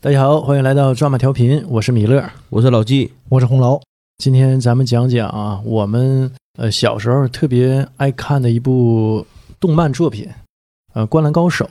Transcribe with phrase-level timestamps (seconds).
[0.00, 3.80] 大家好，欢迎来到抓马调频，我是米勒，我是老纪，我是红楼。
[4.18, 9.26] 今天咱们讲讲啊，我们呃小时候特别爱看的一部
[9.58, 10.28] 动漫作品，
[10.94, 11.66] 呃，《灌篮高手》。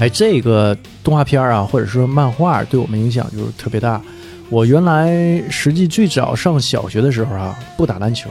[0.00, 4.00] 哎，这个动画片啊，或者说漫画，对我们影响就是特别大。
[4.48, 8.30] 我原来实际最早上小学的时候啊，不打篮球，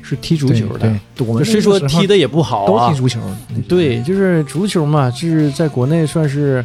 [0.00, 0.78] 是踢足球的。
[0.78, 3.20] 对，对我们虽说踢的也不好啊都踢，足球，
[3.68, 6.64] 对，就是足球嘛，就是在国内算是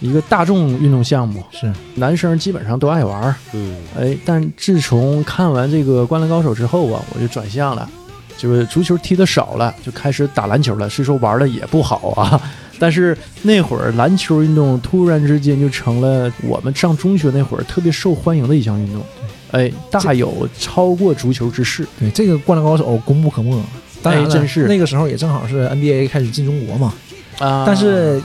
[0.00, 3.34] 一个大众运动项目，是男生基本上都爱玩儿。
[3.52, 7.88] 嗯，哎，但自从看完这个《灌篮高手》之后啊，我就转向了，
[8.36, 10.88] 就是足球踢的少了，就开始打篮球了。
[10.88, 12.40] 虽说玩的也不好啊，
[12.78, 19.02] 但是那会儿篮球运动突然之间就成了我们上中学那会儿特别受欢迎的一项运动。
[19.50, 21.86] 哎，大有超过足球之势。
[21.98, 23.62] 对这个《灌篮高手》功不可没。
[24.02, 26.94] 当然了哎真是那个时候也正好是 NBA 开始进中国嘛，
[27.40, 28.22] 啊但是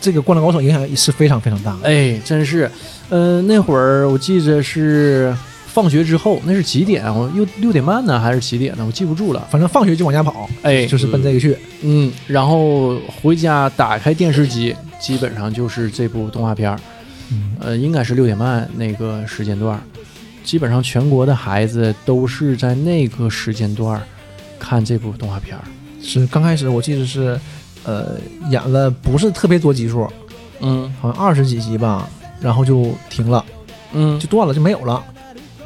[0.00, 1.88] 这个《灌篮高手》影响也是非常非常大的。
[1.88, 2.70] 哎，真是，
[3.08, 5.34] 呃，那会儿我记着是
[5.76, 7.12] 放学之后，那是几点啊？
[7.12, 8.84] 我又六点半呢，还是几点呢？
[8.86, 9.46] 我记不住了。
[9.50, 11.54] 反正放学就往家跑，哎，就是奔这个去。
[11.82, 16.80] 嗯，然后回家打开电视机，基本上就是这部动画片儿，
[17.30, 19.82] 嗯，呃，应该是六点半那个时间段儿，
[20.42, 24.02] 基本上全国的孩子都是在那个时间段儿
[24.58, 25.62] 看这部动画片儿。
[26.02, 27.38] 是刚开始我记得是，
[27.84, 28.16] 呃，
[28.48, 30.10] 演了不是特别多集数，
[30.60, 32.08] 嗯好像二十几集吧，
[32.40, 33.44] 然后就停了，
[33.92, 35.04] 嗯就断了，就没有了。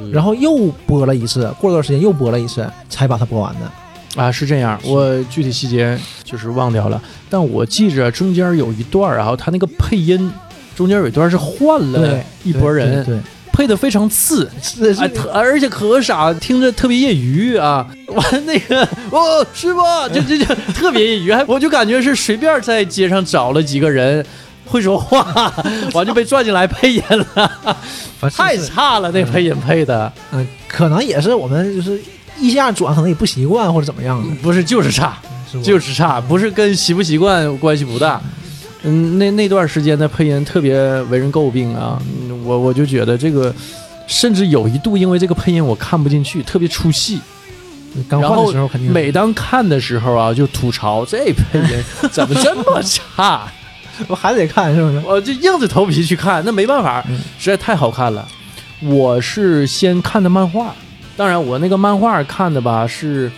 [0.01, 4.21] 嗯然后又播了一次，过了段时间又播了一次，才把它播完的。
[4.21, 10.29] 啊，是这样，我具体细节就是忘掉了，但我记着中间有一段儿，然后他那个配音
[10.75, 13.17] 中间有一段是换了，一拨人，对，
[13.53, 17.87] 配的非常次，是哎，特而且可傻，听着特别业余啊！
[18.11, 18.81] 完那个
[19.11, 19.81] 哦，师傅，
[20.13, 24.25] 就就就特别业余，还我就感觉是随便在街上找了几个人
[24.71, 25.53] 会说话，
[25.93, 27.03] 完就被拽进来配音
[27.35, 27.77] 了，
[28.35, 30.11] 太差了，那配音配的。
[30.31, 32.01] 嗯，可能也是我们就是
[32.39, 35.17] 一下转，可能也不习惯或者怎么样的，不是就是差，
[35.51, 38.21] 是就是差，不是跟习不习惯关系不大。
[38.83, 43.53] 嗯，那那段时间的配音特别为人诟病啊，嗯我我就觉得这个，
[44.07, 47.19] 甚至有一度因为这个配音我看不进去，特别出戏。
[48.07, 53.51] 刚换的时候肯定每当看的时候啊，就吐槽这配音怎么这么差，
[54.07, 55.01] 我还得看，是不是？
[55.05, 58.27] 我就硬着头皮去看，那没办法嗯，实在太好看了。
[58.81, 60.73] 我是先看的漫画，
[61.15, 63.31] 当然我那个漫画看的吧是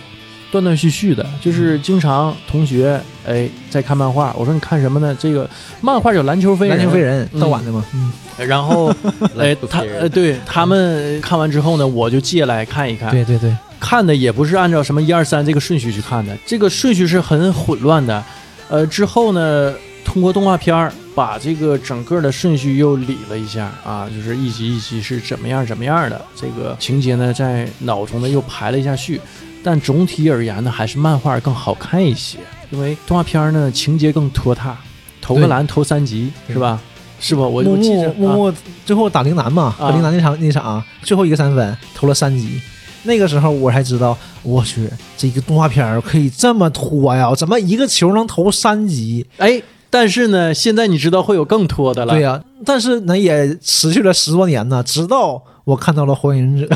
[0.50, 5.14] 断断续续的，就是经常同学哎在看漫画，我说你看什么呢？
[5.20, 5.48] 这个
[5.80, 8.12] 漫画叫篮球飞人，篮球飞人嗯盗版的嘛，嗯，
[8.46, 8.90] 然后
[9.38, 18.24] 哎他呃对他们看完之后呢，我就借来看一看，对对对，看的也不是按照什么一二三这个顺序去看的，这个顺序是很混乱的。
[18.70, 19.74] 呃，之后呢，
[20.14, 29.20] 通过动画片儿把这个整个的顺序又理了一下啊，就是一集一集是怎么样怎么样的，这个情节呢在脑中呢又排了一下序。
[29.64, 32.38] 但总体而言呢，还是漫画更好看一些，
[32.70, 34.76] 因为动画片儿呢情节更拖沓，
[35.20, 36.80] 投个篮投三集是吧？
[37.18, 37.42] 是不？
[37.42, 42.60] 我木我记着啊木木木最后打陵南嘛，啊和陵南那场那场最后一个三分投了三级。
[43.02, 47.34] 那个时候我才知道，我去，这个动画片儿可以这么拖呀？
[47.34, 49.26] 怎么一个球能投三级？
[49.36, 49.60] 哎，
[49.94, 52.14] 但是呢，现在你知道会有更拖的了。
[52.14, 56.74] 对呀、但是呢也持续了十多年呢，直到我看到了《火影忍者》，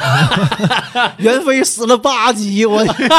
[1.19, 3.11] 猿飞死了八集，我天。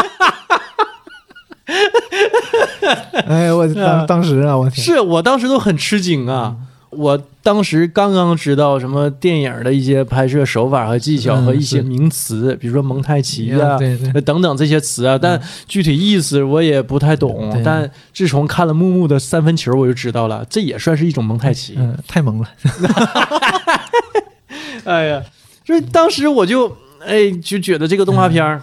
[3.27, 6.55] 哎，我当 当时啊，我天，是我当时都很吃惊啊！
[6.91, 13.77] 我当时刚刚知道什么电影的一些拍摄手法和技巧嗯和一些名词，比如说蒙太奇啊，
[14.25, 17.51] 等等这些词啊，但具体意思我也不太懂。
[17.51, 21.75] 对但自从看了木木的三分球，我就知道了，这也算是一种蒙太奇。
[21.77, 22.49] 嗯，太萌了。
[24.85, 25.21] 哎呀，
[25.65, 26.75] 所以当时我就
[27.05, 28.61] 哎就觉得这个动画片儿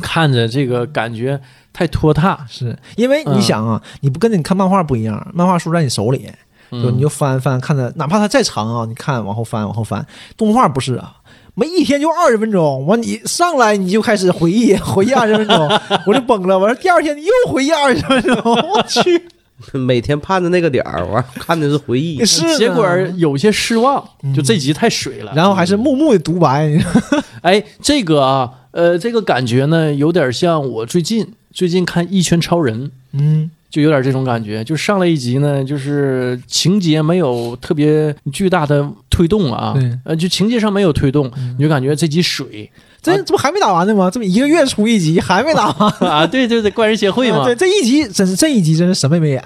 [0.00, 1.38] 看着这个感觉
[1.72, 6.30] 太拖沓，是因为你想啊，你不跟你看漫画不一样，漫画书在你手里，
[6.70, 11.16] 就你就翻翻看着，哪怕它再长啊，你看往后翻往后翻，动画不是啊。
[11.58, 15.56] 没一天就二十分钟，完你上来你就开始回忆回忆二十分钟，
[16.06, 16.58] 我就崩了。
[16.58, 19.22] 完了第二天你又回忆二十分钟，我去，
[19.72, 22.22] 每天盼着那个点儿，完看的是回忆。
[22.26, 22.86] 是结果
[23.16, 25.32] 有些失望，就这集太水了。
[25.34, 26.70] 然后还是木木的独白，
[27.40, 34.64] 哎，这个啊，呃，这个感觉呢，有点像我最近最近看《一拳超人》，嗯，就有点这种感觉。
[34.64, 42.70] 就上来一集呢，就是情节没有特别巨大的推动啊，呃，就情节上没有推动，你就感觉这集水
[43.02, 44.10] 这这不还没打完呢吗？
[44.10, 45.90] 这不一个月出一集，还没打完。
[46.10, 47.44] 啊，对对对，怪人协会嘛。
[47.44, 49.44] 对，这一集真是这一集真是什么也没演。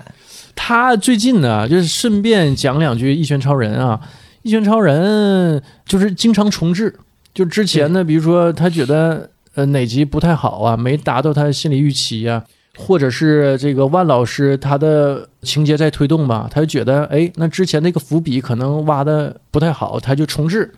[0.54, 3.98] 他最近呢，就是顺便讲两句《一拳超人》啊，
[4.42, 6.94] 《一拳超人》就是经常重置，
[7.34, 12.44] 就之前呢，比如说他觉得呃哪集不太好啊，没达到他心理预期啊，
[12.80, 20.72] 或者是这个万老师他的情节在推动吧，他就觉得哎，那之前那个伏笔可能挖的不太好，他就重置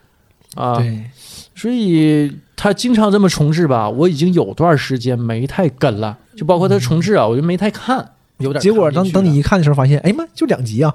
[0.56, 1.04] 啊，对，
[1.54, 8.10] 所以他经常这么重置吧，我已经有段时间没太跟了，就包括他重置啊，我就没太看。
[8.38, 10.92] 有点结果等等你一看的时候，发现，哎妈，就两集啊！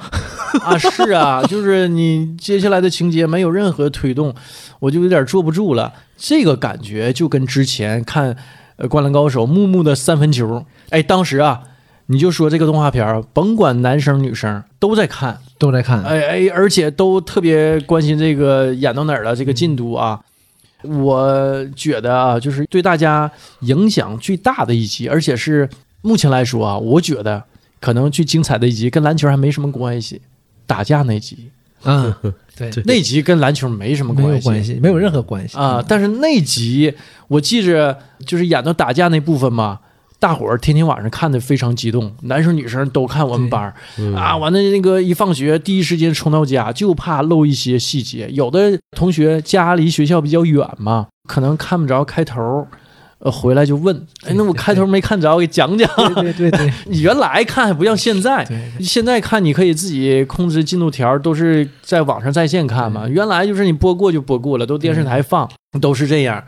[0.64, 4.36] 啊，是啊， 就是你接下来的情节没有任何推动，
[4.80, 5.94] 我就有点坐不住了。
[6.18, 8.36] 这个感觉就跟之前看
[8.78, 11.62] 呃《灌篮高手》木木的三分球，哎，当时啊，
[12.08, 20.20] 你就说这个动画片儿，甭管男生女生都在看，都在看，哎哎，而且都特别关心这个演到哪儿了，这个进度啊。
[20.84, 23.30] 我觉得啊，就是对大家
[23.62, 25.68] 影响最大的一集，而且是
[26.02, 27.44] 目前来说啊，我觉得
[27.82, 30.22] 可能最精彩的一集跟篮球还没什么关系，
[30.68, 31.50] 打架那集，
[31.84, 32.14] 嗯，
[32.58, 35.84] 对，那集跟篮球没什么关系，有关系，没有任何关系啊。
[35.88, 36.94] 但是那集
[37.28, 39.80] 我记着，就是演到打架那部分嘛，
[40.20, 44.36] 大伙儿天天晚上看的非常激动，男生女生都看我们班儿嗯啊。
[44.36, 48.28] 完了那个一放学第一时间冲到家，就怕漏一些细节。
[48.32, 52.68] 有的同学家离学校比较远嘛，可能看不着开头。
[53.28, 53.94] 呃，回来就问，
[54.26, 55.90] 哎，那我开头没看着，给讲讲。
[55.96, 63.06] 对对对对 你原来看还不像现在，对，现在看你可以自己控制进度条，都是在网上在线看嘛。
[63.08, 65.50] 原来就是你播过就播过了，都电视台放，
[65.82, 66.42] 都是这样。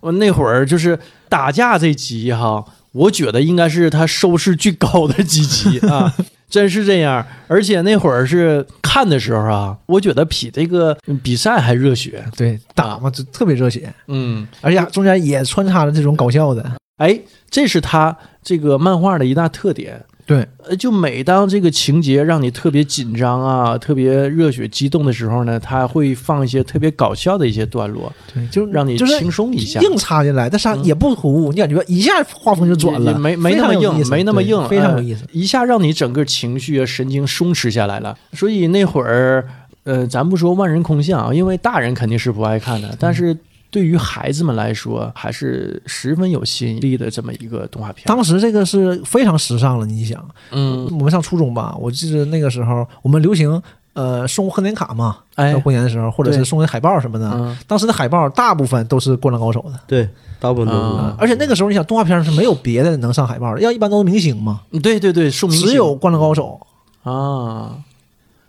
[0.00, 0.98] 我那会儿就是
[1.28, 6.12] 打架这集哈，我觉得应该是他收视最高的几集啊，
[6.54, 7.26] 真是这样。
[7.48, 12.24] 而且那会儿是看的时候啊，我觉得比这个比赛还热血。
[12.36, 16.64] 对打嘛，就特别热血，嗯，而且中间也穿插了这种搞笑的，
[16.98, 17.18] 哎，
[17.50, 20.00] 这是他这个漫画的一大特点。
[20.26, 29.80] 对，呃，就每当这个情节让你特别紧张啊、特别热血激动的时候呢，他会放一些特别搞笑的一些段落，对，就让你就是轻松一下。
[29.80, 35.24] 硬插进来，但是也不突兀，你感觉一下画风就转了，没没那么硬，没那么硬，非常有意思。
[35.30, 38.16] 一下让你整个情绪啊、神经松弛下来了。
[38.32, 39.46] 所以那会儿，
[39.84, 43.36] 呃，咱不说万人空巷啊，因为大人肯定是不爱看的，但是
[43.74, 48.06] 对于孩子们来说，还是十分有吸引力的这么一个动画片。
[48.06, 53.60] 当时这个是非常时尚了，你想，嗯，我们上初中吧，我记得那个时候我们流行
[53.94, 55.52] 呃送贺年卡嘛，哎。
[55.52, 57.28] 到，过年的时候，或者是对送海报什么的。
[57.34, 60.78] 嗯，当时的海报大部分都是《灌篮高手》的，对，大部分都是。
[60.78, 66.60] 啊而且那个时候你想动画片是没有别的能上海报的，要一般都是明星嘛，对对对，只有《灌篮高手。
[67.02, 67.10] 啊。》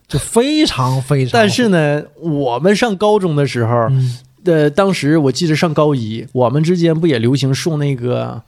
[0.07, 1.31] 就非常非常。
[1.33, 8.41] 但是呢，我们上高中的时候，嗯，呃，当时我记得上高一，我们之间不也流行送那个，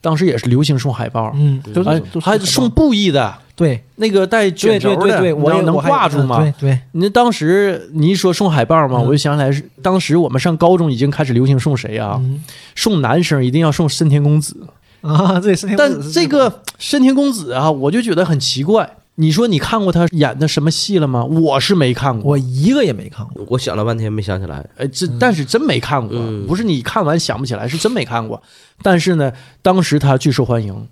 [0.00, 6.40] 当时也是流行送海报，嗯，都哎是都是还送布艺的，对那个带卷轴的，对对对，我也我还挂住吗？
[6.40, 12.16] 对对，你当时你一说送海报嘛，嗯我就想起来是当时我们上高中已经开始流行送谁啊？
[12.18, 12.42] 嗯
[12.74, 14.56] 送男生一定要送深田恭子，
[15.02, 18.88] 啊，对，是但这个深田恭子啊，我就觉得很奇怪。
[19.16, 21.22] 你说你看过他演的什么戏了吗？
[21.22, 23.44] 我是没看过，我一个也没看过。
[23.50, 24.66] 我想了半天没想起来。
[24.78, 26.46] 哎，这但是真没看过，嗯。
[26.46, 28.42] 不是你看完想不起来，是真没看过。
[28.82, 30.88] 但是呢，当时他巨受欢迎，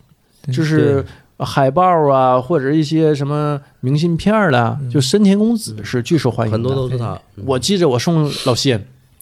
[0.53, 1.03] 就是
[1.39, 4.91] 海报啊，或者一些什么明信片儿啦，嗯。
[4.91, 6.59] 就深田恭子是巨受欢迎的。
[6.59, 7.19] 很多都是他。
[7.47, 8.77] 我记着我送老谢，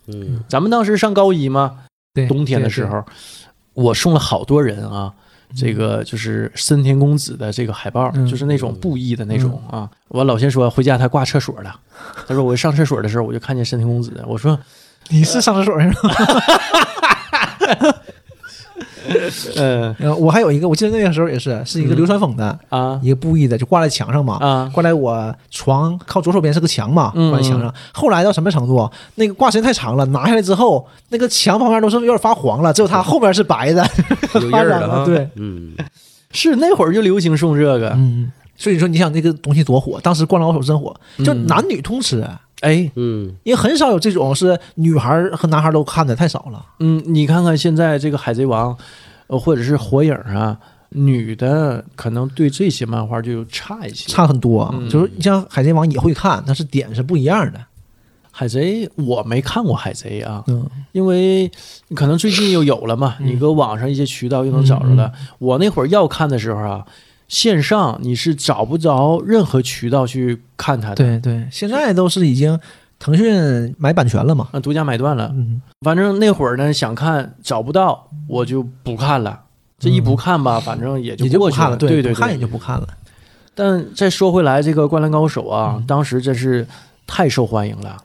[0.08, 1.78] 嗯，咱们当时上高一嘛，
[2.28, 3.04] 冬天的时候，
[3.74, 5.14] 我送了好多人啊。
[5.56, 9.88] 这个就是森田公子的这个海报，嗯就是那种布艺的那种啊。
[10.08, 11.74] 我老先说回家他挂厕所了，
[12.26, 14.58] 他说我上厕所的时候我就看见森田公子，我说
[15.08, 15.94] 你是上厕所去了。
[19.56, 21.96] 呃 呃，我还有一个，我记得那个时候也是，是一个嗯。
[21.96, 22.98] 流川枫的啊。
[23.02, 24.36] 一个布艺的，就挂在墙上嘛。
[24.40, 24.70] 啊。
[24.72, 27.72] 挂在我床靠左手边是个墙嘛，嗯挂在墙上。
[27.92, 28.90] 后来到什么程度？
[29.16, 33.86] 那个挂时间太长了，拿下来之后，那个墙旁边都是有点发黄了，只有它后边是白的，
[34.34, 35.04] 有印儿了。
[35.04, 35.72] 对，嗯，
[36.32, 40.94] 是那会儿就流行送这个，嗯，所以说你想这个东西多火，当时《灌篮高手》真火，
[41.24, 41.46] 就嗯。
[41.46, 42.26] 男女通吃，
[42.60, 46.64] 哎，啊嗯，因为很少有这种是女孩儿和男孩儿都看的，太少了。
[46.80, 48.76] 嗯，你看看现在这个海贼王，
[49.28, 50.58] 呃，或者是火影啊，
[50.90, 54.10] 女的可能对这些漫画就差一些。
[54.12, 54.74] 差很多啊。
[54.76, 57.60] 嗯就是你像海贼王也会看，但是点是不一样的。
[58.30, 61.50] 海贼我没看过海贼啊，嗯，因为
[61.96, 65.12] 可能最近又有了嘛，你搁网上一些渠道又能找着嗯了。
[65.38, 66.84] 我那会儿要看的时候啊，
[67.28, 72.58] 线上你是找不着任何渠道去看它的，对对，现在都是已经
[72.98, 74.48] 腾讯买版权了嘛。
[74.52, 75.30] 啊，独家买断了。
[75.34, 79.40] 嗯，反正那会儿呢，想看找不到，我就不看了。
[79.78, 82.38] 这一不看吧，反正也就不看了，对对不看也。
[82.38, 82.88] 就不看了。
[83.54, 86.66] 但再说回来，这个《灌篮高手》啊，嗯当时真是
[87.06, 87.96] 太受欢迎了。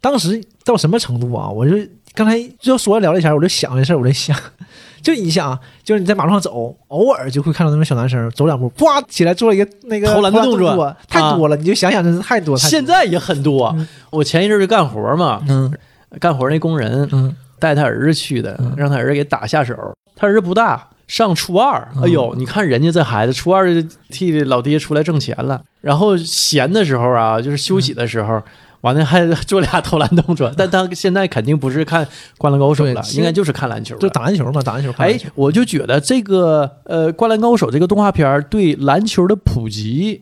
[0.00, 1.48] 当时到什么程度啊？
[1.48, 1.76] 我就
[2.12, 4.36] 刚才就说聊了一下，我就想这事儿，我就想，
[5.04, 12.56] 就你想啊，就是你在马路上走，偶尔就会看到那种小男生走两步，啪起来做一个那个投篮的动作作，太多了，你就想想，真是太多。
[12.56, 13.86] 太多现在也很多嗯。
[14.10, 15.70] 我前一阵儿就干活嘛，嗯
[16.18, 19.76] 干活那工人嗯带他儿子去的嗯，让他儿子给打下手。
[20.16, 21.86] 他儿子不大，上初二。
[21.96, 25.60] 嗯哎呦，你看人家这孩子，初二就替老爹出来挣钱了。
[25.82, 28.42] 然后闲的时候啊，就是休息的时候。
[28.84, 32.04] 完了还 做俩投篮动作，但他现在肯定不是看
[32.36, 33.96] 《灌篮高手》了，应该就是看篮球。
[33.96, 34.92] 就打篮球嘛，打篮球。
[34.92, 40.20] 看哎篮球，我就觉得这个呃《灌篮高手》这个动画片儿对篮球的普及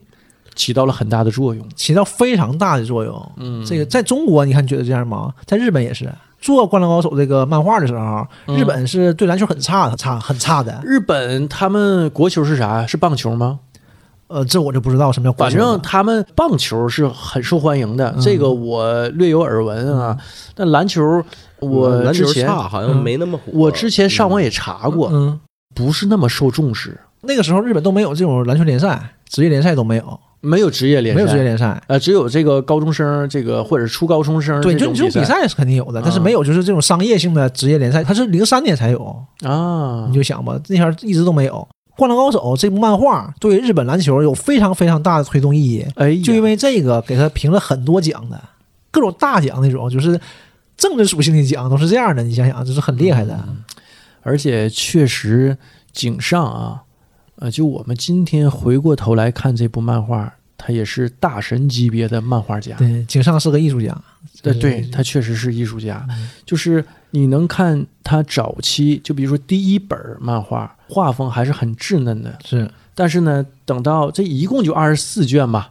[0.55, 1.69] 起到了很大的作用。
[1.75, 3.33] 起到非常大的作用。
[3.39, 5.33] 嗯，这个在中国，你看觉得这样吗？
[5.45, 6.09] 在日本也是
[6.41, 10.81] 做《灌篮高手》这个漫画的时候，嗯日本是对篮球很差很，差很差的。
[10.85, 12.87] 日本他们国球是啥？
[12.87, 13.59] 是棒球吗？
[14.33, 15.55] 呃，这我就不知道什么叫国反。
[15.55, 20.17] 正他们棒球是很受欢迎的，嗯这个我略有耳闻啊。
[20.55, 21.23] 但篮球，
[21.61, 23.45] 我之前差，好像没那么火。
[23.53, 25.39] 我之前上网也查过，嗯，
[25.75, 31.83] 不是那么受重视，那个时候日本都没有这种篮球联赛，职业联赛都没有，没有职业联赛，没有职业联赛。
[31.87, 39.17] 呃，只有这个高中生，这个或者初高中生对，就这种比赛是肯定有的，但是没有就是这种商业性的职业联赛，它是零三年才有。
[39.45, 41.55] 啊你，就想吧，那前儿一直都没有。
[41.97, 48.43] 《灌篮高手》这部漫画对日本篮球有非常非常大的推动意义，哎，就因为这个给他评了很多奖的，
[48.91, 50.19] 各种大奖那种，就是
[50.77, 52.23] 政治属性的奖都是这样的。
[52.23, 53.39] 你想想，这是很厉害的。
[54.23, 55.57] 而且确实
[55.93, 56.83] 井上啊，
[57.37, 62.77] 呃，就我们今天回过头来看这部漫画，他也是大神级别的漫画家。
[62.77, 63.97] 对，井上是个艺术家。
[64.41, 66.07] 对，对他确实是艺术家。
[66.09, 72.39] 嗯就是你能看他早期，就比如说第一本漫画，画风还是很稚嫩的。
[72.45, 75.71] 是但是呢，等到这一共就二十四卷吧，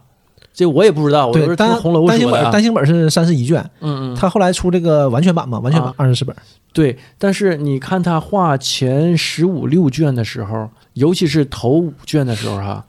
[0.54, 2.52] 这我也不知道，我都对单是听红楼单行本。
[2.52, 6.36] 单行本是三十一卷，嗯嗯，他后来出这个完全版嘛，完全版啊二十四本。
[6.74, 12.84] 对，但是你看他画前十五六卷的时候，尤其是头五卷的时候哈、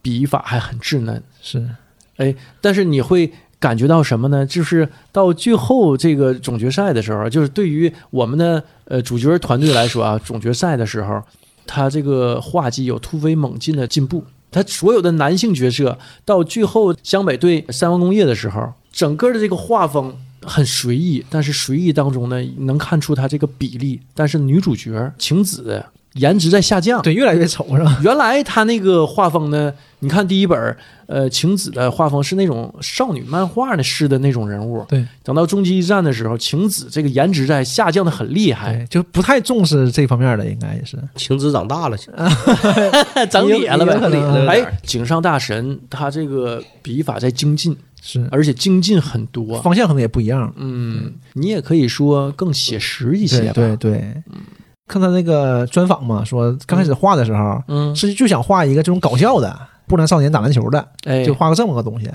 [0.00, 1.22] 笔法还很稚嫩。
[1.40, 1.64] 是
[2.16, 4.44] 哎但是你会感觉到什么呢？
[4.44, 11.22] 就是到最后这个总决赛的时候，就是对于我们的呃主角团队来说啊，总决赛的时候，
[11.66, 14.24] 他这个画技有突飞猛进的进步。
[14.50, 24.00] 他所有的男性角色到最后湘北对三王工业的时候，整个的这个画风很随意，但是随意当中呢，能看出他这个比例。
[24.12, 25.82] 但是女主角晴子
[26.14, 27.98] 颜值在下降，对，越来越丑是吧？
[28.02, 30.76] 原来他那个画风呢，你看第一本，
[31.06, 34.84] 呃，晴子的画风是那种少女漫画的式的那种人物。
[34.88, 40.98] 对，等到终极一战的时候，晴子这个颜值在下降的很厉害，就不太重视这方面的，应该也是。
[41.16, 41.96] 晴子长大了，
[43.30, 44.18] 长脸了有可呗。
[44.20, 49.60] 能哎，井上大神他这个笔法在精进，是而且精进很多。
[49.62, 50.52] 方向可能也不一样。
[50.56, 53.76] 嗯，你也可以说更写实一些对吧。
[53.76, 54.14] 对对，
[54.92, 62.10] 看他那个专访嘛，说刚开始画的时候，嗯，是就想画一个这种搞笑的不良少年打篮球的，哎，就画个这么个东西。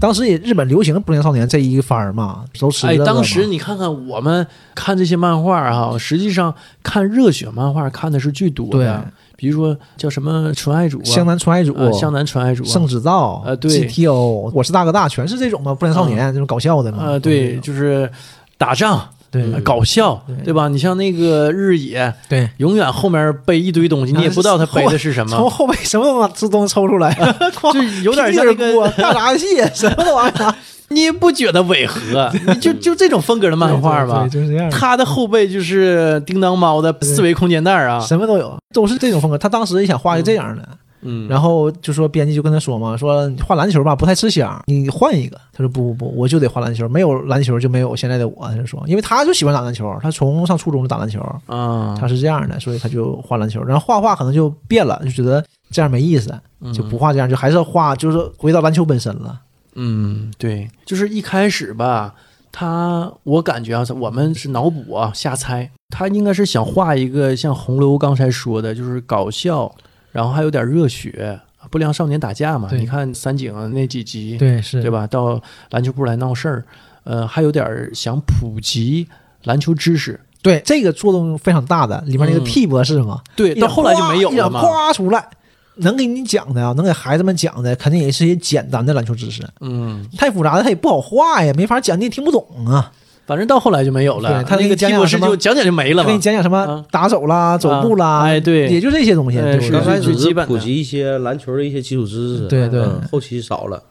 [0.00, 8.84] 当时也日本流行不良少年这一番儿嘛，都吃哎，当时你看看我们看这些漫画哈、实际上看热血漫画看的是最多对。
[8.84, 9.04] 的，
[9.36, 16.98] 比如说叫什么纯爱主啊，湘南纯爱组、啊，湘南纯爱组啊，圣子造、呃对 GTO，我是大哥大，全是这种嘛，不良少年、这种搞笑的嘛。
[17.04, 18.08] 呃，对，就是
[18.56, 20.68] 打仗、对呃搞笑，对对吧？
[20.68, 27.12] 你像那个日野，对，永远后面背一堆东西，你也不知道他背的是什么 从，后背什么东西抽出来，
[27.72, 30.54] 就有点像那个，大闸蟹， 什么玩意儿。
[30.90, 34.70] 你也不觉得违和，你就就这种风格的漫画吧对，对就是这样。
[34.70, 39.36] 他的后背就是叮当猫的四维空间袋啊，什么都有，都是这种风格。
[39.36, 40.66] 他当时也想画一个这样的，
[41.00, 45.40] 嗯，然后就说编辑就跟他说嘛，说画篮球吧不太吃香，你换一个。
[45.52, 48.48] 他说不不不，我就得画篮球，没有篮球就没有现在的我。
[48.48, 53.62] 他就说，因为他就喜欢打篮球，他从上初中就打篮球，啊，他是这样的，所以他就画篮球。
[53.62, 56.32] 然后画画可能就变了，就觉得这样没意思，
[56.72, 59.40] 就不画这样，就还是画，就是回到篮球本身了。
[59.74, 62.14] 嗯，对，就是一开始吧，
[62.50, 69.72] 他我感觉啊，我们是脑补啊，瞎猜，他应该是想画一个像洪流刚才说的，就是搞笑，
[70.12, 71.38] 然后还有点热血，
[71.70, 72.68] 不良少年打架嘛。
[72.72, 75.06] 你看三井那几集，对是对吧？
[75.06, 76.64] 到篮球部来闹事儿，
[77.04, 79.06] 呃，还有点想普及
[79.44, 80.18] 篮球知识。
[80.40, 84.60] 对这个作用非常大的，里面那个嗯 T 博士嘛，对，到后来就没有了嘛。
[84.60, 85.28] 哗出来，
[85.74, 89.42] 能给你讲的啊，能给孩子们讲的，肯定也是一些简单的篮球知识。
[89.60, 92.92] 嗯，太复杂的他也不好画呀，没法讲，你也听不懂啊。
[93.28, 94.42] 反正到后来就没有了。
[94.42, 96.02] 他那个讲讲什么替博士就讲讲就没了嘛。
[96.02, 96.18] 他给你。
[96.18, 96.84] 讲讲什么啊。
[96.90, 98.66] 打手啦、走步啦，哎对。
[98.68, 99.38] 也就这些东西。
[99.38, 100.46] 哎是始基本的。
[100.46, 102.80] 普及一些篮球的一些基础知识，对对。
[102.80, 103.82] 嗯后期少了，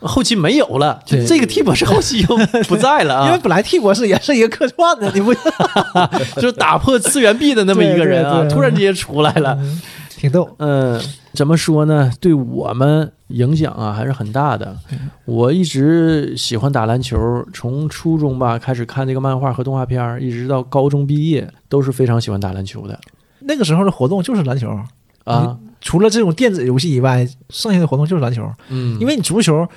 [0.00, 2.36] 后期没有了，就这个 T 博士后期又
[2.68, 5.32] 不在了 因为啊，本来 T 博士也是一个客串的，你不
[6.36, 9.58] 就是打破次元壁的那么一个人啊，突然之间出来了。
[10.16, 10.48] 挺逗。
[10.58, 11.00] 嗯，
[11.32, 12.10] 怎么说呢？
[12.20, 14.76] 对我们影响啊还是很大的。
[15.24, 22.98] 我一直喜欢打篮球，从初中吧开始看这个漫画和动画片儿，一直到高中毕业，都是非常喜欢打篮球的
[23.40, 24.70] 那个时候的活动就是篮球，
[25.24, 25.58] 啊。
[25.80, 28.50] 除了这种电子游戏以外，剩下的活动就是篮球。
[28.70, 29.68] 嗯，因为你足球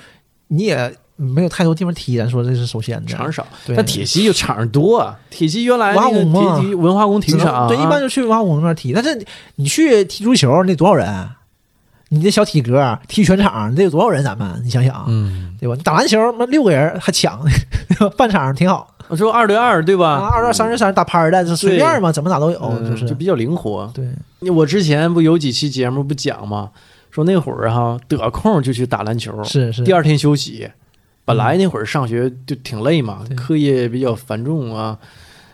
[0.48, 3.06] 你也没有太多地方踢，咱说这是首先的。
[3.06, 5.18] 场少，对但铁西就场多啊。
[5.28, 8.92] 铁西原来那个文化宫嘛铁西文化宫体育场啊，对，一般就去文化宫那边踢。
[8.92, 11.06] 但是你去踢足球，你得多少人？
[11.06, 11.36] 啊
[12.12, 14.24] 你这小体格踢全场，你得有多少人？
[14.24, 15.76] 咱们你想想，嗯，对吧？
[15.76, 20.14] 你打篮球，那六个人还抢，对吧半场挺好我说二对二对吧？
[20.14, 23.88] 啊，二二三对三打拍儿的，这随便嘛，怎么打都有，嗯就是就比较灵活。
[23.94, 26.70] 对，我之前不有几期节目不讲吗？
[27.12, 29.84] 说那会儿哈得空就去打篮球，是是。
[29.84, 30.68] 第二天休息。
[31.30, 34.98] 本来那会儿上学就挺累嘛，课业比较繁重啊。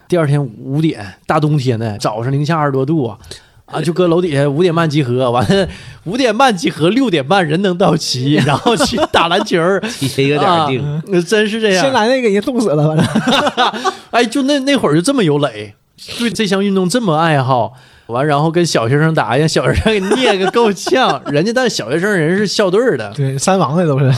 [0.08, 3.18] 第二天五点，大冬天的，早上零下二十多度啊，
[3.66, 5.68] 啊，就搁楼底下五点半集合，完了
[6.04, 9.80] 五点半集合，六点半人能到齐， 然后去打篮球儿。
[9.80, 11.84] 提前一个点儿定，啊那真是这样。
[11.84, 15.74] 先来那个已经冻死了，反正 哎，就那那会儿就这么有垒，
[16.18, 17.72] 对这项运动这么爱好，
[18.06, 21.20] 完然后跟小学生打，让小学生给捏个够呛。
[21.26, 24.08] 人家但小学生人是校队儿的，对三王的都是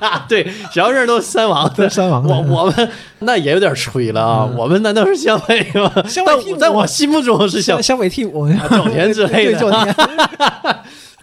[0.28, 1.84] 对，小学生都三王的。
[1.84, 2.34] 都三王的。
[2.34, 2.88] 我我们
[3.20, 4.48] 那也有点吹了啊！
[4.56, 5.90] 我们难道是湘北吗？
[5.94, 9.96] 但湘北在我心目中是湘湘湘北替补，早田之类的对早田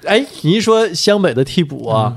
[0.06, 2.14] 哎，你一说湘北的替补啊，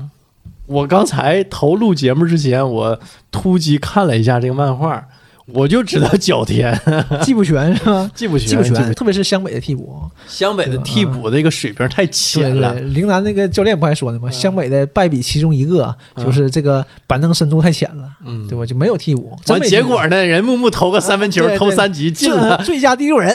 [0.65, 2.99] 我刚才投录节目之前，我
[3.31, 5.05] 突击看了一下这个漫画，
[5.53, 6.77] 我就知道角田
[7.23, 8.09] 记不全是吧？
[8.13, 10.01] 记不全，记不全，特别是湘北的替补。
[10.27, 14.29] 湘北的替补这个水平太浅了对，，陵南那个教练不还说呢吗？
[14.29, 18.65] 湘北的败笔其中一个嗯就是这个板凳深度太浅了，嗯，对吧？
[18.65, 19.37] 就没有替补。
[19.47, 23.33] 完结果呢，人木木投个三分球投三级进了，最佳第六人。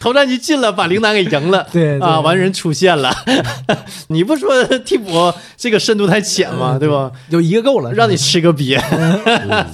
[0.00, 1.66] 投三级进了， 把陵南给赢了。
[1.72, 3.14] 对对啊，完人出现了，
[4.08, 6.76] 你不说替补这个深度太浅吗？
[6.80, 7.12] 对吧？
[7.30, 8.80] 有一个够了，让你吃个瘪，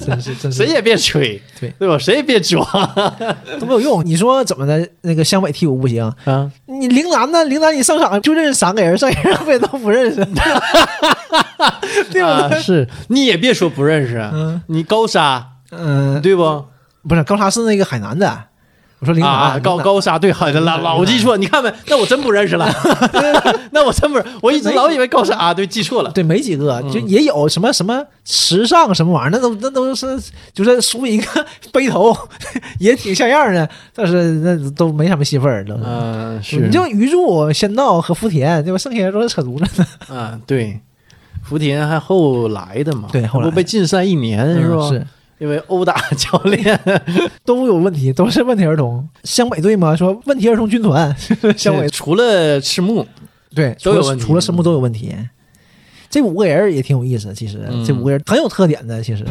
[0.05, 1.97] 真是真是谁也别吹，对对吧？
[1.97, 2.65] 谁也别装
[3.59, 4.05] 都没有用。
[4.05, 4.87] 你说怎么的？
[5.01, 6.49] 那个湘北替补不行，啊！
[6.65, 7.43] 你陵南呢？
[7.45, 10.25] 陵南你上场就认识三个人，剩下人不也都不认识？
[12.11, 12.59] 对啊，不对？
[12.61, 16.65] 是你也别说不认识，嗯你高沙嗯，对不？
[17.07, 18.43] 不是高沙是那个海南的。
[19.01, 21.73] 我说领导啊，高高沙对，好的老老记错，你看没？
[21.87, 22.71] 那我真不认识了，
[23.71, 26.11] 那我真不是，我一直老以为高沙啊，对，记错了。
[26.11, 30.05] 对，没几个，嗯就也有什么什么时尚什么玩意儿，那都那都是
[30.53, 32.15] 就是梳一个背头，
[32.79, 35.65] 也挺像样的，但是那都没什么戏份儿。
[35.83, 38.77] 嗯，是，你就鱼柱、仙道和福田，对吧？
[38.77, 40.15] 剩下人都是扯犊子的。
[40.15, 40.79] 啊，对，
[41.43, 44.83] 福田还后来的嘛，对后来被禁赛一年是吧？
[44.91, 45.07] 嗯是
[45.41, 46.79] 因为殴打 教练，
[47.43, 49.09] 都有问题，都是问题儿童。
[49.23, 51.13] 湘北队嘛，说问题儿童军团，
[51.57, 51.89] 湘北。
[51.89, 53.03] 除了赤木，
[53.55, 54.23] 对都有问题。
[54.23, 55.15] 除了赤木都有问题。
[56.11, 57.83] 这五个人也挺有意思，其实、嗯。
[57.83, 59.25] 这五个人很有特点的，其实。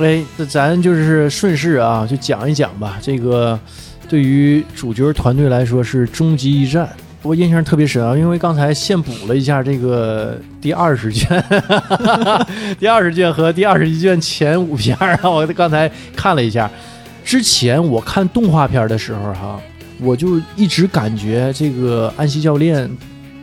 [0.00, 2.98] 哎，那咱就是顺势啊，就讲一讲吧。
[3.00, 3.58] 这个
[4.08, 6.88] 对于主角团队来说是终极一战
[7.22, 11.42] 我印象特别深啊，因为刚才现补了一下这个第二十卷，
[12.78, 16.70] 第二十卷和第二十一卷前五篇啊，我刚才看了一下。
[17.24, 19.58] 之前我看动画片的时候哈，
[19.98, 22.90] 我就一直感觉这个安西教练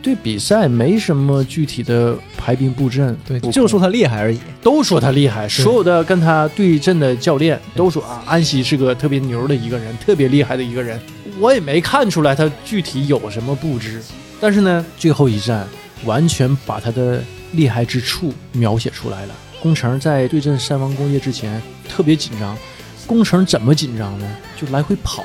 [0.02, 4.38] 对比赛没什么具体的排兵布阵，对，我就说他厉害而已。
[4.60, 11.00] 都说他厉害，所有的跟他对阵的教练都说啊，安西是个特别牛的一个人，特别厉害的一个人。
[11.38, 14.02] 我也没看出来他具体有什么布置，
[14.40, 15.66] 但是呢，最后一战
[16.04, 19.34] 完全把他的厉害之处描写出来了。
[19.62, 22.58] 宫城在对阵山王工业之前特别紧张，
[23.06, 24.28] 宫城怎么紧张呢？
[24.60, 25.24] 就来回跑。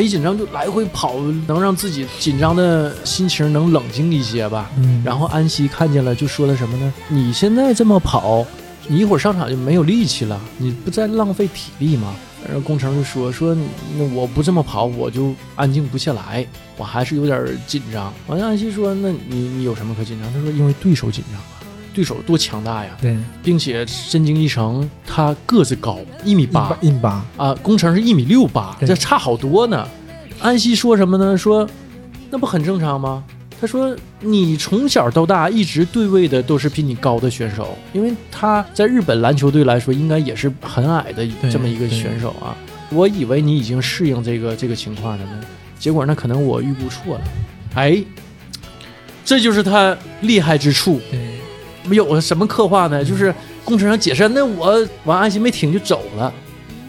[0.00, 4.70] 他一紧张就来回跑，能让自己紧张的心情能冷静一些吧。
[4.78, 6.90] 嗯然后安西看见了，就说了什么呢？
[7.08, 8.46] 你现在这么跑，
[8.88, 12.14] 你一会儿上场就没有力气了，你不在浪费体力吗？
[12.46, 13.54] 然后工程就说说，
[13.98, 16.46] 那我不这么跑，我就安静不下来，
[16.78, 18.10] 我还是有点紧张。
[18.26, 20.32] 完了，安西说，那你你有什么可紧张？
[20.32, 21.59] 他说，因为对手紧张啊，
[21.92, 29.86] 对手多强大呀，对，并且深津一成他个子高，一米八，一米八，啊，工程是一米六八，这差好多呢。
[30.40, 31.36] 安西说什么呢？
[31.36, 31.68] 说
[32.30, 33.22] 那不很正常吗？
[33.60, 42.56] 他说你从小到大一直对位的都是比你高的选手，因为他在日本篮球队来说应该也是很矮的这么一个选手啊。
[42.90, 45.40] 我以为你已经适应这个这个情况了呢，
[45.78, 47.20] 结果那可能我预估错了。
[47.74, 48.02] 哎，
[49.26, 50.98] 这就是他厉害之处。
[51.94, 53.04] 对，有什么刻画呢？
[53.04, 56.32] 就是工程上解释，那我完安西没听就走了，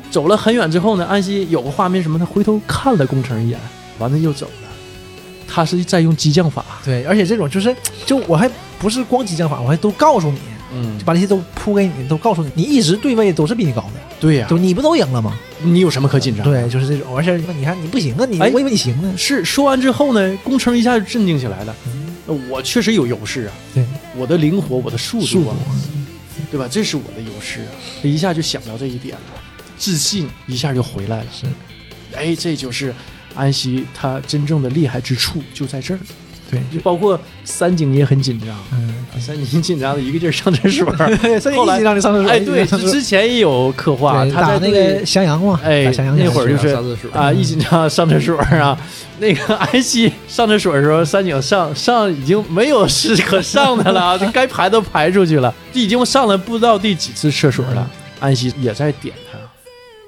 [0.10, 3.60] 走了很远之后呢，安西有个画面什么，他回头看了工程一眼，
[4.00, 4.70] 完了又走了。
[5.54, 10.40] 他是在用激将法，对，而且这种就是，就我还不是光激将法，我还都告诉你，
[10.74, 15.38] 嗯就，把这些都铺给你，都告诉你，你一直对位都是比你高的，对呀、对，你不都赢了吗？
[15.62, 17.14] 你有什么可紧张？，对，就是这种。
[17.14, 19.14] 而且你看你不行啊，你哎我以为你行呢。
[19.18, 21.76] 是说完之后呢，工程一下就镇定起来了。
[21.86, 21.92] 呃
[22.32, 25.56] 我确实有优势啊，对，我的灵活，我的速速度度啊，
[26.50, 26.67] 对吧？
[26.70, 29.41] 这是我的优势啊，他一下就想到这一点了，
[29.78, 31.26] 自信一下就回来了。
[31.32, 31.46] 是，
[32.15, 32.94] 哎，这就是
[33.36, 36.00] 安西他真正的厉害之处就在这儿。
[36.52, 40.94] 对，就包括三井也很紧张，嗯，三井紧张的一个劲儿上厕所。
[41.40, 42.30] 所以后来一直让你上厕所。
[42.30, 48.78] 哎，对，之前也有刻画，他在打那个襄阳嘛，哎阳那会儿就是上厕所啊，一紧张上厕所啊，
[49.20, 57.90] 那个安西上厕所的时候，三井上上已经没有事可上的了，这该排都排出去了，已经上了不知道第几次厕所了。
[58.20, 59.40] 安西也在点他，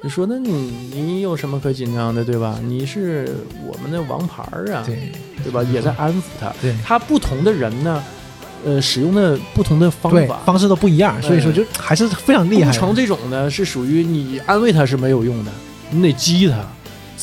[0.04, 0.52] 就说：“那你
[0.94, 2.60] 你有什么可紧张的，对吧？
[2.62, 5.12] 你是我们的王牌儿啊，对
[5.42, 6.54] 对吧？”也在安抚他。
[6.62, 8.04] 对他不同的人呢，
[8.66, 12.80] 呃，使用的不同的方法，方式都不一样，所以说就还是非常厉害的。
[12.80, 15.52] 工程这种呢是属于你安慰他是没有用的，
[15.89, 16.58] 你得激他。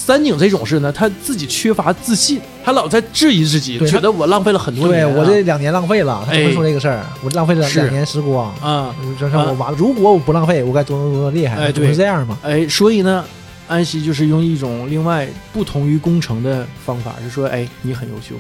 [0.03, 5.15] 三井这种事呢，他自己缺乏自信，他老在质疑自己，觉得我浪费了很多对年、啊。
[5.15, 7.05] 我这两年浪费了，他怎么哎说这个事儿？
[7.23, 9.77] 我浪费了两年时光，啊，就是我完了。
[9.79, 12.39] 如果我不浪费，我该多多多厉害，哎总是这样嘛。
[12.43, 13.23] 哎，所以呢，
[13.69, 18.35] 安西就是用一种另外不同于工程的方法，就说，哎，你很优秀，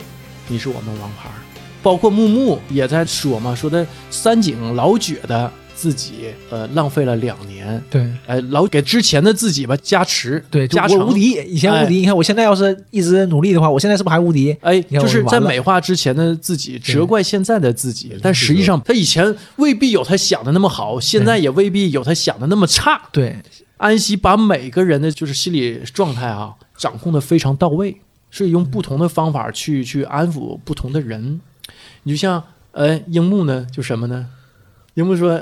[0.49, 1.37] 你是我们王牌儿。
[1.83, 11.97] 包括木木也在说嘛，说的三井老觉得自己呃浪费了两年，对哎，老给之前的自己吧加持，对，加成我无敌，以前无敌。
[12.01, 14.55] 你看我现在要是一直努力的话，我现在是不是还无敌？
[14.61, 23.01] 哎，就是在美化之前的自己，责怪现在的自己，但实际上他以前未必有他想的那么好，现在也未必有他想的那么差。
[23.11, 23.38] 对
[23.79, 27.97] 安息把每个人的就是心理状态啊掌控的非常到位，
[28.31, 31.40] 所以用不同的方法去去安抚不同的人。
[32.03, 34.27] 你就像呃樱木呢，就什么呢？
[34.93, 35.40] 樱木说。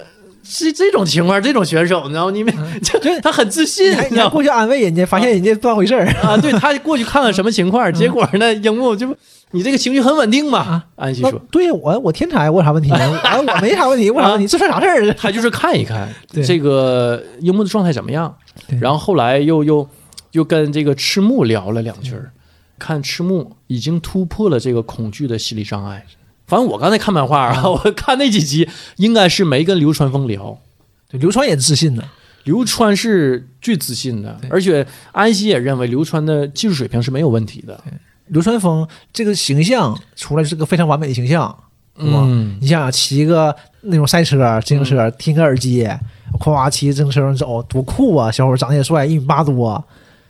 [0.51, 2.31] 是这种情况，这种选手，你知道吗？
[2.33, 6.07] 你们就他很自信，你还你知道吗你还过去安慰人家，发现人家不当回事儿。
[6.23, 9.15] 啊，对他过去看看什么情况，结果呢，樱木就
[9.51, 12.99] 你这个情绪很稳定嘛安西说，对呀，我我天才，我有啥问题啊？
[13.37, 14.47] 我我没啥问题，我有啥问题？
[14.47, 15.13] 这算啥事儿？
[15.15, 16.09] 他就是看一看
[16.45, 18.35] 这个樱木的状态怎么样，
[18.81, 19.87] 然后后来又又
[20.33, 22.31] 又跟这个赤木聊了两句儿，
[22.79, 26.05] 看赤木已经突破了这个恐惧的心理障碍。
[26.49, 30.59] 反正我刚才看漫画啊，我看那几集应该是没跟流川枫聊，
[31.09, 32.03] 对，流川也自信的。
[32.45, 37.79] 流川是最自信的，而且安西也认为流川的技术水平是没有问题的。
[38.29, 41.55] 流川枫这个形象出来是个非常完美的形象，
[41.95, 42.21] 对吧？
[42.25, 45.87] 嗯，你想想，骑个那种赛车、自行车，听个耳机，
[46.39, 48.31] 夸夸骑自行车上走，多酷啊！
[48.31, 49.85] 小伙长得也帅，一米八多，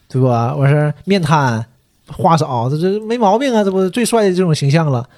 [0.08, 0.56] 对吧？
[0.56, 1.64] 完事儿面瘫，
[2.08, 3.62] 话少，这这没毛病啊！
[3.62, 5.08] 这不最帅的这种形象了，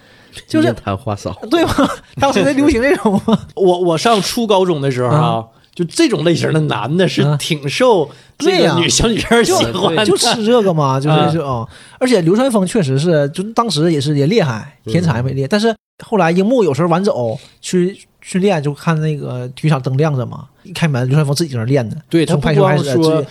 [0.47, 1.89] 就是面瘫话少，对吧？
[2.21, 11.67] 当时在流行这种吗，我我上初高中的时候啊，啊就这种类型的男的是啊挺受这对呀个女小女生喜欢的，就吃 这个嘛，就是啊这种。
[11.99, 15.49] 而且流川枫确实是，就当时也是也厉害，天才没厉害。
[15.49, 21.97] 但是后来樱木有时候晚走去训练，就看那个体育场灯亮着嘛，一开门流川枫自己在那练呢。
[22.09, 23.25] 对他不从排球开光说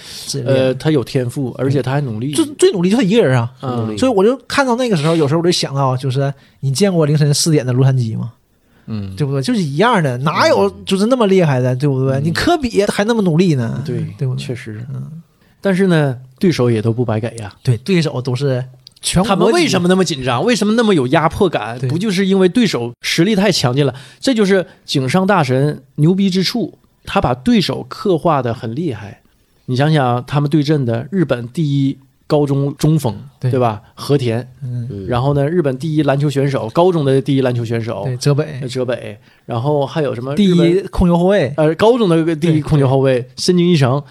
[0.45, 3.51] 呃，他有天赋，而且他还努力，就最努力就他一个人啊。
[3.61, 8.33] 嗯所以我就看到那个时候，有时候我就想到，就是你见过凌晨四点的洛杉矶吗？
[8.87, 9.41] 嗯，对不对？
[9.41, 12.19] 就是一样的，哪有就是那么厉害的，对不对？
[12.21, 14.43] 你科比还那么努力呢，对对不对？
[14.43, 15.21] 确实，嗯
[15.61, 17.53] 但是呢，对手也都不白给呀。
[17.61, 18.63] 对，对手都是
[19.01, 19.87] 全他们为什么？
[19.87, 20.43] 那么紧张？
[20.43, 21.79] 为什么那么有压迫感？
[21.87, 23.95] 不就是因为对手实力太强劲了？
[24.19, 29.21] 这就是井上大神牛逼之处，他把对手刻画的很厉害。
[29.65, 33.81] 你想想，他们对阵的日本第一高中中锋，对对吧？
[33.95, 44.03] 和田，嗯，嗯然后呢，日本第一篮球选手，高中的第一篮球选手对，泽北呃泽北，然后还有什么第一控球后卫，呃，高中的第一控球后卫深津一成，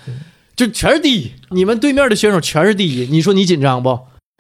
[0.57, 1.31] 就全是第一。
[1.51, 3.99] 你们对面的选手全是第一，你说你紧张不？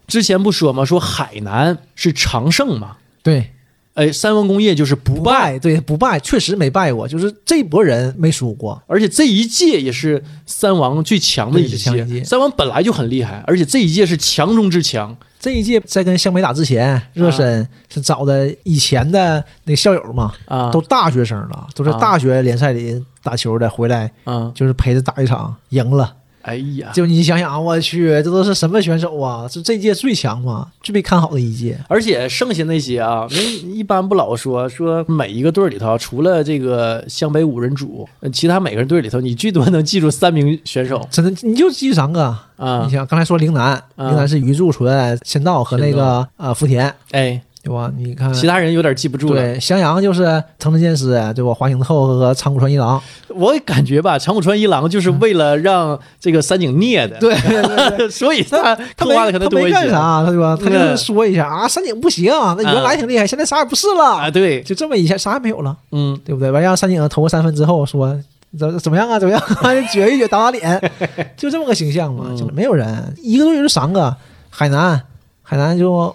[0.08, 0.84] 之前不说吗？
[0.84, 3.52] 说海南是常胜嘛，对，
[3.94, 8.82] 哎，三王工业就是不不败，对，不败，确实没败过，就是这波人没输过。
[8.86, 15.16] 而且这一届也是三王最强的一对最强一届三王本来就很厉害，而且这一届是强中之强。
[15.38, 26.12] 这一届在跟湘北打之前，热身是找的以前的那个校友嘛，啊，都大学生了，都是啊大学联赛里打球的，回来啊，就是陪着打一场，赢了。
[26.42, 29.46] 哎呀，就你想想，我去，这都是什么选手啊？
[29.48, 31.78] 是这届最强嘛，最被看好的一届。
[31.88, 33.36] 而且剩下那些啊，那
[33.68, 42.36] 一般不老说说每一个队里头，除了这个湘北五人组，呃其他每个人队里头，你最多能记住三名选手真的，你就记三个。
[42.56, 42.90] 啊你。
[42.90, 47.92] 想刚才说陵南，啊陵南是鱼柱纯、仙道和那个呃福田，哎，对吧？
[47.98, 49.42] 你看其他人有点记不住了。
[49.42, 51.52] 对襄阳就是藤子健司，对吧？
[51.52, 58.08] 华兴透和长谷川一郎，我感觉吧，长谷川一郎就是为了让这个三井虐的，对对对对。
[58.10, 60.56] 所以他他没刻画的可能他没多一些干啥，他对吧？
[60.58, 64.24] 他就嗯是说一下啊，三井不行，那原来挺厉害，现在啥也不是了啊。
[64.24, 66.50] 了，对，就这么一下啥也没有了，嗯，对不对？
[66.50, 68.18] 完让三井投个三分之后说
[68.58, 69.18] 怎怎么样啊？
[69.18, 69.70] 怎么样啊？
[69.92, 70.90] 撅一撅打打脸，
[71.36, 74.16] 就这么个形象嘛，嗯就是没有人，一个队就三个，
[74.48, 75.00] 海南，
[75.42, 76.14] 海南就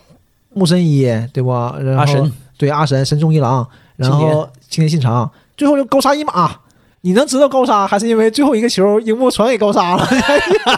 [0.56, 1.76] 木神一，对吧？
[1.80, 6.58] 然后阿神对阿神神中一郎，然后青田信长，最后就高沙一马。
[7.06, 10.08] 你能知道高沙，还是因为最后一个球樱木传给高沙了？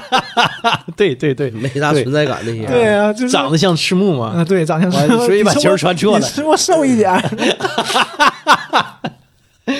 [0.98, 2.66] 对对对，没啥存在感那些。
[2.66, 7.14] 对啊，就是长得像赤木嘛，啊，对，长相赤木，所以把球传错了比赤木瘦一点
[9.66, 9.76] 嗯，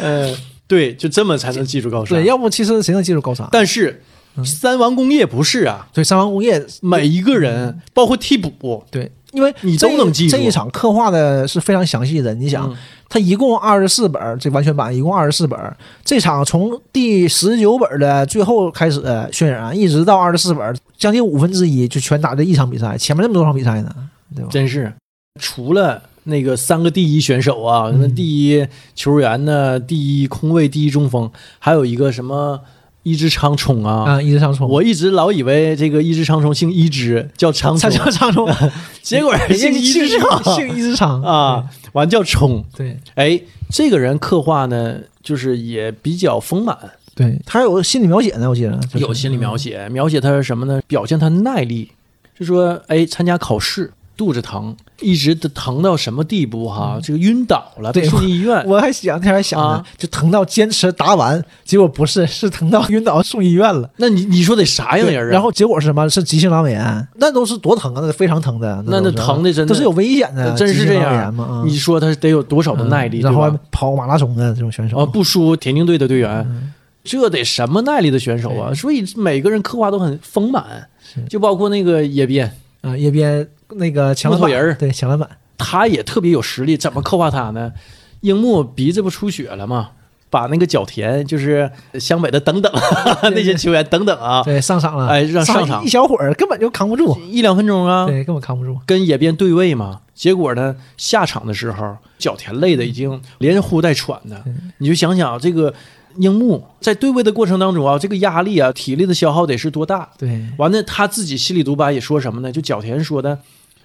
[0.30, 0.36] 呃，
[0.66, 2.14] 对，就这么才能记住高沙。
[2.14, 3.46] 对，要不其实谁能记住高沙？
[3.52, 4.02] 但是
[4.42, 12.34] 三王工业不是啊，对，三王工业，每一个人，包括替补，对，因为你都能记住这一场刻画的是非常详细的。
[12.34, 12.76] 你想，嗯
[13.12, 15.76] 它一共二十四本儿，这完全版一共二十四本儿。
[16.04, 19.00] 这场从第十九本儿的最后开始
[19.32, 22.96] 渲染，一直到二十四本儿，将近五分之一就全打这一场比赛。
[22.96, 23.92] 前面那么多场比赛呢，
[24.32, 24.48] 对吧？
[24.52, 24.92] 真是
[25.40, 28.64] 除了那个三个第一选手啊，什么嗯第一
[28.94, 32.60] 球员呢，第一空位，第一中锋，还有一个什么
[33.02, 34.04] 伊之昌冲啊。
[34.12, 38.48] 啊，一只长虫，我一直老以为这个一只长虫姓一只，叫长虫，叫上冲，
[39.02, 42.64] 结果人家姓伊之姓昌 姓一只长啊，完叫冲。
[42.76, 42.98] 对。
[43.14, 46.76] 哎，这个人刻画呢，就是也比较丰满，
[47.14, 48.76] 对，他有心理描写呢，我记得。
[48.92, 49.04] 就是。
[49.04, 50.80] 有心理描写，描写他是什么呢？
[50.86, 51.90] 表现他耐力，
[52.38, 57.00] 就说哎，参加考试肚子疼，一直疼到什么地步哈？
[57.02, 58.62] 这个晕倒了，送进医院。
[58.66, 63.88] 我还想那天还想呢啊，就疼到坚持答完，结果不是， 是疼到晕倒送医院了。
[63.96, 65.32] 那你你说得啥样人啊？
[65.32, 66.06] 然后结果是什么？
[66.10, 68.84] 是急性阑尾炎，那都是多疼啊，那非常疼的。
[68.86, 71.44] 那那疼的真的都是有危险的，真是这样嘛？
[71.44, 73.58] 啊你说他得有多少的耐力，嗯然后还？
[73.70, 78.74] 跑马拉松的这种选手啊，不输田径队的队员，嗯这得什么耐力的选手啊！
[78.74, 80.86] 所以每个人刻画都很丰满，
[81.30, 85.28] 就包括那个野边，啊，叶边那个抢篮板木头人儿对抢篮板，
[85.58, 86.76] 他也特别有实力。
[86.76, 87.72] 怎么刻画他呢？
[88.20, 89.90] 樱木鼻子不出血了吗？
[90.28, 92.72] 把那个角田，就是湘北的等等
[93.34, 98.78] 那些球员等等啊，对上场了，哎让上场一小会儿根本就扛不住，一两分钟啊，对，根本扛不住。
[98.86, 100.02] 跟野边对位嘛。
[100.14, 104.40] 结果呢，下场的时候，角田累的已经连呼带喘的。
[104.78, 105.74] 你就想想这个
[106.18, 110.08] 樱木在对位的过程当中啊，这个压力啊，体力的消耗得是多大？
[110.16, 112.52] 对，完了，他自己心里独白也说什么呢？
[112.52, 113.36] 就角田说的，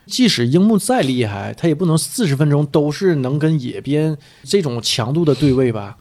[0.06, 5.98] 即使樱木再厉害，他也不能四十分钟都是能跟野边这种强度的对位吧。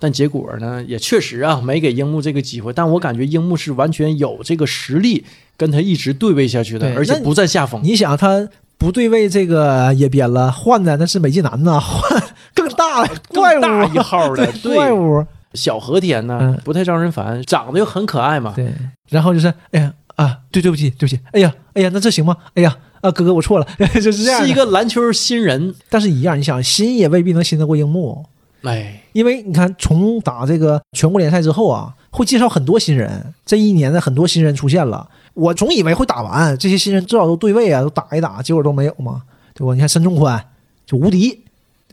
[0.00, 2.72] 但结果呢，也确实啊，没给樱木这个机会。
[2.72, 5.24] 但我感觉樱木是完全有这个实力
[5.56, 7.80] 跟他一直对位下去的，而且不占下风。
[7.82, 12.22] 你想他不对位这个野边了，换的那是美纪男呐，换
[12.54, 18.52] 更大的怪物，更大 一号的 怪物，小和田呢嗯，不太招人烦，长得又很可爱嘛。
[18.54, 18.74] 对，
[19.08, 22.36] 然后就是哎呀啊，对对不起对不起，哎呀哎呀，那这行吗？
[22.54, 24.42] 哎呀啊，哥哥我错了，就是这样。
[24.42, 28.24] 是一个篮球新人，但是一样，你想新也未必能新得过樱木，
[28.62, 35.06] 哎，因为你看从打这个全国联赛之后啊，会介绍很多新人，这一年的很多新人出现了。
[35.34, 39.20] 我总以为会打完，这些新人至少都对位啊，都打一打，结果都没有嘛，
[39.52, 39.74] 对吧？
[39.74, 40.42] 你看申仲宽
[40.86, 41.43] 就无敌，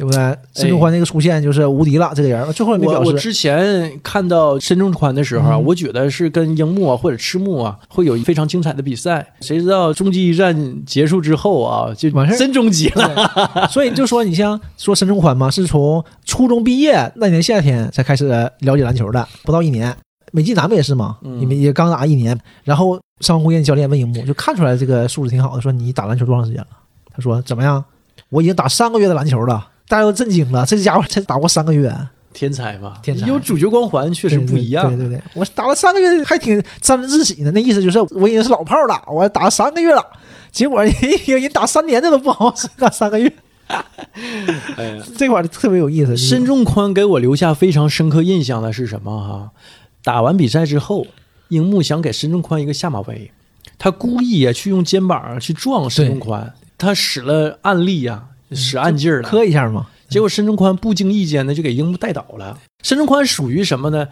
[0.01, 0.35] 对不对？
[0.55, 3.11] 申仲宽那个出现就是无敌了，这个人最后也没我表示。
[3.11, 9.23] 我之前看到申仲宽的时候啊，嗯我觉得是跟樱木啊或者赤木啊会有非常精彩的比赛。
[9.41, 13.67] 谁知道终极一战结束之后啊，就完事儿真终极了。
[13.69, 18.27] 所以就说你像说申仲宽嘛，是从初中毕业那年夏天才开始
[18.61, 19.95] 了解篮球的，不到一年。
[20.31, 21.19] 美纪男不也是吗？
[21.21, 26.67] 嗯你们也刚打一年，然后上完工业教练问樱木，就看出来这个素质挺好的，说你打篮球多长时间了？
[27.13, 27.85] 他说怎么样？
[28.29, 31.93] 我已经打三个月的篮球了，大家都震惊了，这家伙才打过三个月，
[32.31, 33.27] 天才吧，天才。
[33.27, 34.87] 有主角光环确实不一样。
[34.87, 35.17] 对对对。
[35.17, 40.01] 对，我打了三个月还挺沾沾自喜呢，那意思就是我已经是老炮了，我打了三个月了，
[40.49, 40.93] 结果人
[41.25, 43.29] 人打三年的都不好使，打三个月，
[44.77, 46.15] 哎呀，这块儿特别有意思。
[46.15, 49.51] 申仲宽给我留下非常深刻印象的是什么哈？
[50.05, 51.05] 打完比赛之后，
[51.49, 53.29] 樱木想给申仲宽一个下马威，
[53.77, 62.57] 他故意啊去用肩膀去撞申仲宽，他使了暗力啊，使暗劲儿了，磕一下嘛，结果申仲宽不经意间呢就给樱木带倒了。
[62.83, 64.07] 申仲宽属于什么呢？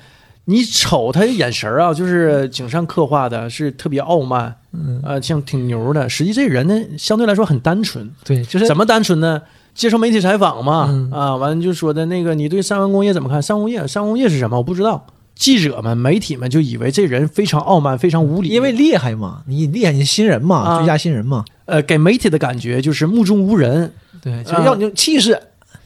[0.45, 6.09] 你瞅他的眼神儿啊，就是井上刻画的是特别傲慢，嗯，呃，像挺牛的。
[6.09, 8.09] 实际这人呢，相对来说很单纯。
[8.25, 9.39] 对，就是怎么单纯呢？
[9.75, 13.39] 接受媒体采访嘛，嗯啊，完了就说的那个，你对三湾工业怎么看？
[13.39, 14.57] 三湾工业，三湾工业是什么？
[14.57, 15.05] 我不知道。
[15.35, 23.93] 记者们、媒体们就以为这人非常傲慢、非常无理，因为厉害嘛，你厉害，你新人嘛，啊最佳新人嘛，呃，给媒体的感觉就是目中无人。
[24.21, 25.39] 对，就是要你有气势，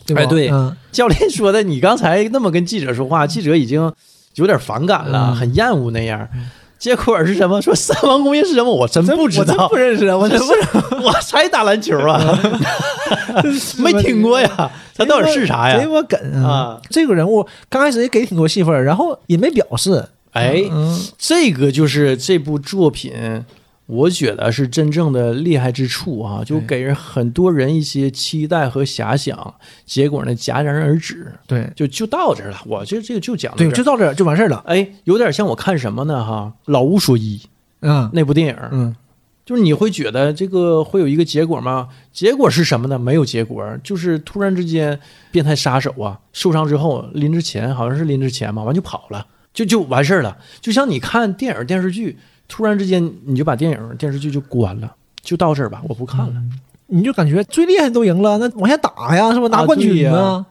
[0.06, 0.22] 对吧？
[0.22, 3.92] 哎对嗯，教练说的，你刚才那么跟记者说话，记者已经
[4.36, 6.28] 有点反感了，嗯很厌恶那样。
[6.80, 7.62] 结果是什么？
[7.62, 8.70] 说三王工业是什么？
[8.70, 12.20] 我真不知道我真不，认识啊，我 真不知道， 我才打篮球啊，
[13.80, 14.70] 没听过呀。
[14.96, 15.80] 他到底是啥呀？
[15.80, 16.80] 给我梗啊！
[16.90, 23.14] 这个人物刚开始也给挺多戏份，然后也没表示，哎，嗯，这个就是这部作品，
[23.94, 32.58] 我觉得是真正的厉害之处啊，就给人很多人一些期待和遐想，结果呢戛然而止，对就就到这儿了。
[32.66, 36.26] 我这这个就讲到对，这儿就到这儿就完事儿了，哎，有点像我看什么呢？
[36.26, 37.40] 哈，《老无所依》
[37.82, 38.96] 嗯那部电影，嗯，
[39.46, 41.90] 就是你会觉得这个会有一个结果吗？
[42.12, 42.98] 结果是什么呢？
[42.98, 45.00] 没有结果，就是突然之间，
[45.32, 50.38] 变态杀手啊受伤之后拎着钱，好像是拎着钱嘛，完就跑了，就就完事儿了。
[50.62, 56.34] 就像你看电影电视剧，突然之间你就把电影电视剧就关了，就到这儿吧，我不看了。
[56.88, 59.48] 你就感觉最厉害的都赢了，那往下打呀，是吧？
[59.48, 60.46] 拿啊冠军对呢，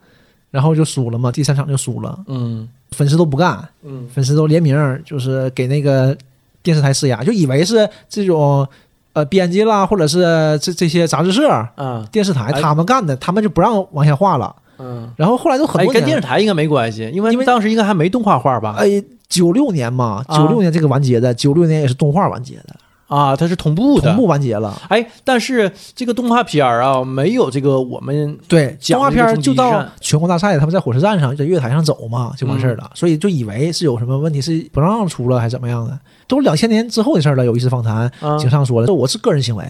[0.50, 2.68] 然后就输了嘛，第三场就输了，嗯。
[2.92, 4.06] 粉丝都不干，嗯。
[4.12, 6.16] 粉丝都联名就是给那个
[6.62, 8.66] 电视台施压，就以为是这种
[9.12, 12.06] 呃编辑啦，或者是这这些杂志社、啊。
[12.10, 12.60] 电视台哎。
[12.60, 14.54] 他们干的，他们就不让往下画了。
[14.78, 18.74] 嗯，然后后来都很哎，多跟电视，台应该没关系，因为因为当时应该还没动画画吧？
[18.78, 19.02] 哎，
[19.32, 24.78] 九六年嘛，啊九六年这个完结的，九六年也是动画完结的，啊，它是同步的，同步完结了。
[24.90, 32.90] 哎，但是这个动画片儿啊，没有这个我们对，动画片儿就到全国大赛，他们在火车站上在月台上走嘛，就完事儿嗯了。
[32.94, 35.98] 所以就以为是有什么问题，是不让出了还是怎么样的？
[36.28, 37.44] 都是两千年之后的事儿了。
[37.46, 39.64] 有一次访谈，啊井上说了，说我是个人行为，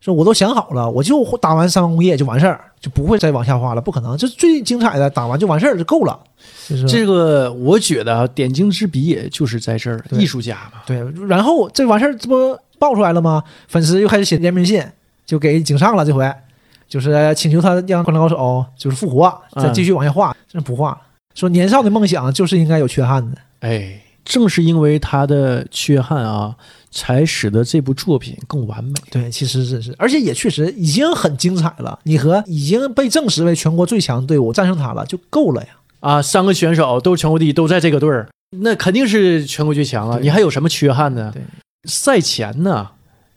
[0.00, 4.16] 说我都想好了，我就打完三方工业就完事儿，就不会再往下画了，不可能。
[4.16, 6.18] 这最精彩的打完就完事儿就够了。
[6.88, 10.82] 这个我觉得啊，点睛之笔也就是在这儿，艺术家嘛。
[10.86, 13.42] 对，然后这完事儿，这不爆出来了吗？
[13.66, 14.84] 粉丝又开始写联名信，
[15.26, 16.04] 就给井上了。
[16.04, 16.32] 这回
[16.88, 18.36] 就是请求他让《灌篮高手》
[18.76, 20.96] 就是复活，再嗯继续往下画，真不画。
[21.34, 23.36] 说年少的梦想就是应该有缺憾的。
[23.60, 26.54] 哎，正是因为他的缺憾啊，
[26.90, 28.92] 才使得这部作品更完美。
[29.10, 31.98] 对，其实是是，而且也确实已经很精彩了。
[32.02, 35.68] 你和已经被证实为全国最强队伍战胜他了，就够了呀。
[36.00, 40.20] 啊，三个选手都是全国第一，都在这个队儿，那肯定是全国最强了！
[40.20, 41.32] 你还有什么缺憾呢？
[41.88, 42.90] 赛前呢，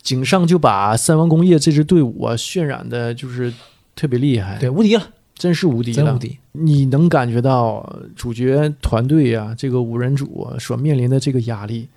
[0.03, 3.53] 井上就把三王工业这支队伍啊渲染的就是
[3.95, 6.37] 特别厉害，对，，无敌了，真是无敌了，真无敌。
[6.53, 11.87] 你能感觉到主角团队啊、这个五人组啊所面临的这个压力，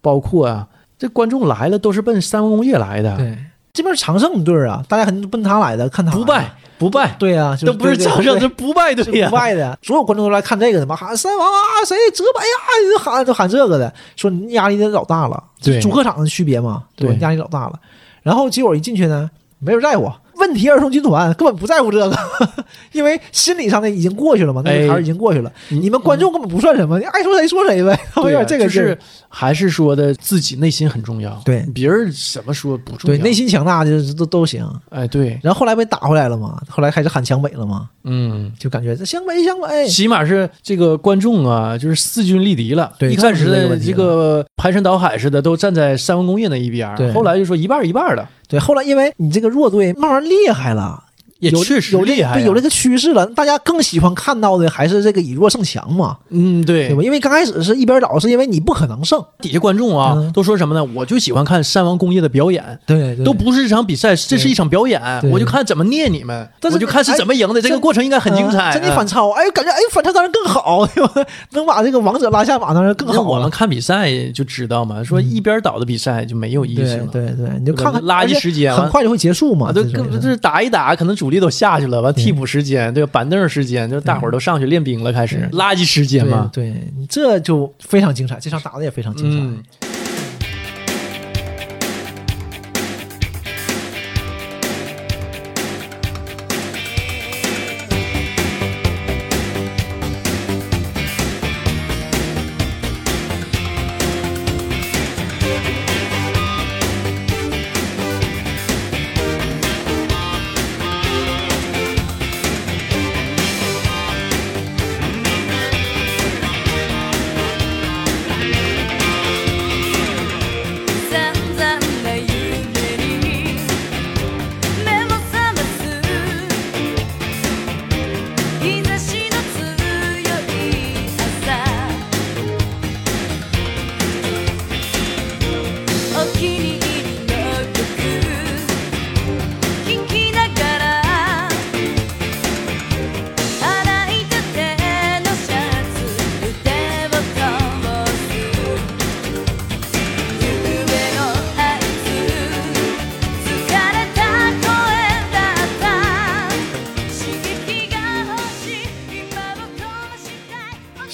[0.00, 3.38] 包括啊，这观众来了都是奔三王工业来的，对，
[3.72, 9.36] 这边是常胜队啊，大家肯定奔他来的，看他不败不败，对呀、就是都不是对对常胜，对是不败队呀不。
[9.36, 15.80] 败的，所有观众都来看这个的嘛，喊三王啊，谁泽白呀，就喊就喊这个的，说你压力得老大了，对。
[15.80, 17.08] 主客场的区别嘛，对？
[17.10, 17.18] 对。
[17.18, 17.80] 压力老大了。
[18.22, 20.10] 然后结果一进去呢，没人在乎，
[20.42, 22.18] 问题儿童军团根本不在乎这个，
[22.90, 25.50] 因为心理上的已经过去了嘛，那个坎儿已经过去了。
[25.68, 27.98] 你你们观众根本不算什么，你爱说谁说谁呗，
[28.48, 34.66] 这个是还是说的自己内心很重要，对别人怎么说不重要，对内心强大就是都都行。
[34.90, 38.52] 哎对，然后后来被打回来了嘛，后来开始喊湘北了嘛，嗯。
[38.58, 42.92] 就感觉这湘北湘北，起码是这个观众啊，就是势均力敌了。
[42.98, 51.01] 对一开始的这个排山倒海似的，都站在三文工业那一边，对后来就说一半一半儿的，对，后来因为你这个弱队慢慢厉害了。
[51.50, 57.02] 有也确实有这厉害有这个趋势了，大家更喜欢看到的还是这个以弱胜强嘛，嗯，对对吧？
[57.02, 60.84] 因为刚开始是一边倒，是因为你不可能胜，底下观众啊、嗯都说什么呢？
[60.94, 68.70] 我就喜欢看山王工业的表演，对对都不是这场比赛，这是一场表演，我就看怎么虐你们，但是我就看是怎么赢的，哎这个过程应该很精彩。
[68.70, 71.12] 嗯这你反超，哎，感觉哎反超当然更好，对吧？
[71.52, 73.22] 能把这个王者拉下马，当然更好了。
[73.22, 77.32] 我们看比赛就知道嘛，说一边倒的比赛就没有意思对了。
[77.34, 79.68] 对对，你就看看垃圾时间很快就会结束嘛。
[79.68, 83.04] 啊，对，就是打一打，可能主力都下去了，完替补时间，对？
[83.06, 86.48] 板凳时间，就大伙儿都上去练兵了，开始垃圾时间嘛。
[86.52, 89.90] 对对，这就非常精彩，这场打的也非常精彩。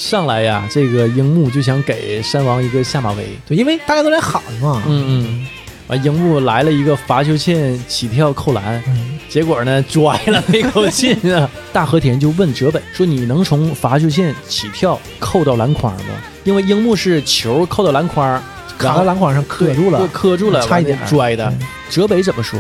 [0.09, 3.29] 上来呀，这个樱木就想给山王一个下马威。
[3.47, 4.83] 对，因为大家都在喊嘛。
[4.87, 5.47] 嗯嗯，
[5.89, 11.51] 完樱木来了一个罚球线起跳扣篮，嗯结果呢拽了没扣进啊！
[11.75, 18.43] 大和田就问泽北说：“你能从罚球线起跳扣到篮筐吗？”因为樱木是球扣到篮筐，
[18.79, 21.67] 卡到篮筐上磕住了，磕住了，差一点拽的对。
[21.91, 22.59] 泽北怎么说？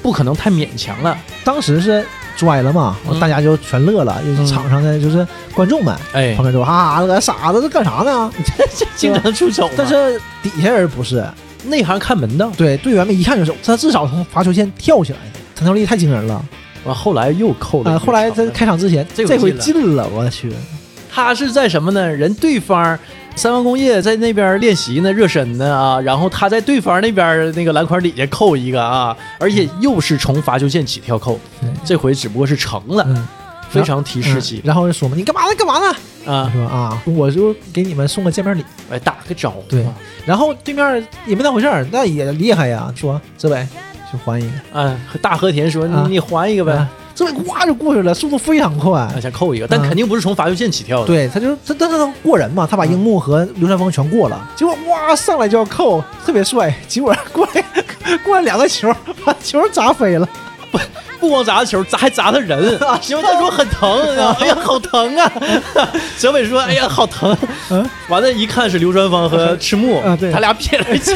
[0.00, 1.18] 不可能太勉强了。
[1.42, 2.06] 当时是
[2.36, 3.18] 拽了嘛，嗯。
[3.20, 6.34] 大家就全乐了，就是场上的就是观众们哎。
[6.34, 8.30] 旁，边说啊，那个傻子这干啥呢？
[8.44, 11.24] 这 这经常出手，但是底下人不是，
[11.64, 12.50] 内行看门道。
[12.56, 15.18] 对队员们一看就是他至少从罚球线跳起来。
[15.18, 16.44] 的，弹跳力太惊人了。
[16.84, 20.52] 完后来又扣了后来在开场之前，这回进了，我去，
[21.10, 22.06] 他是在什么呢？
[22.06, 22.98] 人对方
[23.36, 33.28] 三王工业在那边练习呢，热身呢啊，然后他在对方那边那个篮筐底下扣一个啊，而且又是从罚球线起跳扣对，这回只不过是成了，嗯，
[33.68, 34.62] 非常提士气。
[34.64, 35.54] 然后就说嘛，你干嘛呢？
[35.56, 36.32] 干嘛呢？
[36.32, 38.64] 啊，说啊，我就给你们送个见面礼。
[38.90, 39.84] 哎，打个招呼，对。
[40.24, 43.66] 然后对面也没当回事儿，那也厉害呀，说泽北
[44.10, 46.04] 就还一个，啊，大和田说啊。
[46.06, 46.72] 你你还一个呗。
[46.72, 48.90] 啊，泽北哗就过去了，速度非常快。
[48.90, 57.64] 往前扣一个，但啊肯定不是从罚球线起跳的，对，他就他他他过人嘛，他把樱木和流川枫全过了，结果哇上来就要扣，特别帅，结果过来
[58.24, 58.92] 过来两个球，
[59.24, 60.28] 把球砸飞了。
[60.70, 60.78] 不
[61.28, 62.58] 光砸球，砸还砸他人，
[63.08, 64.00] 因为他说很疼，
[64.40, 65.32] 哎呀，好疼啊！
[66.16, 67.36] 小北说，哎呀，好疼。
[67.70, 71.14] 嗯，完了，一看是流川枫和赤木啊对，他俩撇了球，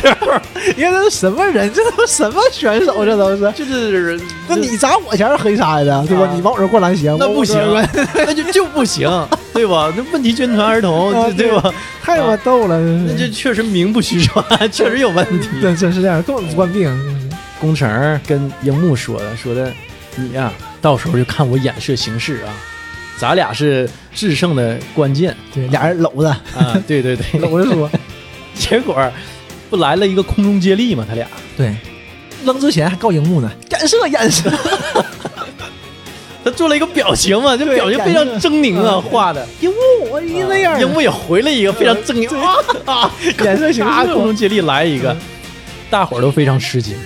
[0.77, 1.73] 你看这都什么人？
[1.73, 3.05] 这都什么选手？
[3.05, 3.53] 这都是。
[3.53, 6.25] 就是那你砸我前是黑啥的，对吧？
[6.25, 7.59] 啊你往我这儿过篮行，那不行
[8.15, 9.09] 那就就不行，
[9.53, 9.93] 对吧？
[9.97, 11.73] 那问题军团儿童，啊对吧？
[12.03, 15.49] 太他妈逗了，那这确实名不虚传，确实有问题。
[15.61, 16.91] 对真是这样，根本不惯病。
[17.61, 19.73] 工程跟樱木说的，说的
[20.19, 22.53] 你呀、到时候就看我眼色行事啊，
[23.19, 25.37] 咱俩是制胜的关键。
[25.55, 26.29] 对，俩人搂着。
[26.29, 26.77] 啊！
[26.87, 27.91] 对对对， 搂着说，
[28.55, 28.97] 结果
[29.71, 31.27] 不来了一个空中接力吗，他俩。
[31.57, 31.75] 对，
[32.45, 34.51] 扔之前还告樱木呢，眼色眼射，
[36.45, 39.47] 他做了一个表情嘛，这表情非常狰狞啊，嗯画的。
[39.61, 42.57] 樱木我一那样，樱木也回了一个非常狰狞啊
[42.87, 43.14] 啊，
[43.45, 45.16] 眼射行啊，事空中接力来一个，
[45.91, 46.97] 大伙儿都非常吃惊。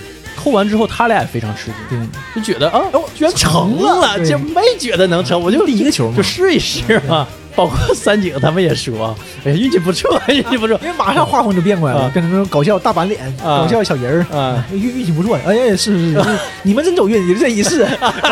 [0.43, 1.97] 扣完之后，他俩也非常吃惊，
[2.33, 4.27] 对，就觉得啊，哦，居然成了，对。
[4.27, 6.17] 就没觉得能成，我就第一个球嘛。
[6.17, 7.25] 就试一试嘛。
[7.55, 14.37] 包括三井他们也说，哎呀，运气不错，运气不错因为马上画风就变过来了，啊变成那种搞笑大板脸、啊搞笑小人儿。
[14.37, 14.65] 啊。
[14.73, 16.23] 运运气不错，哎呀，是是是，
[16.63, 17.87] 你们真走运，也是这一世。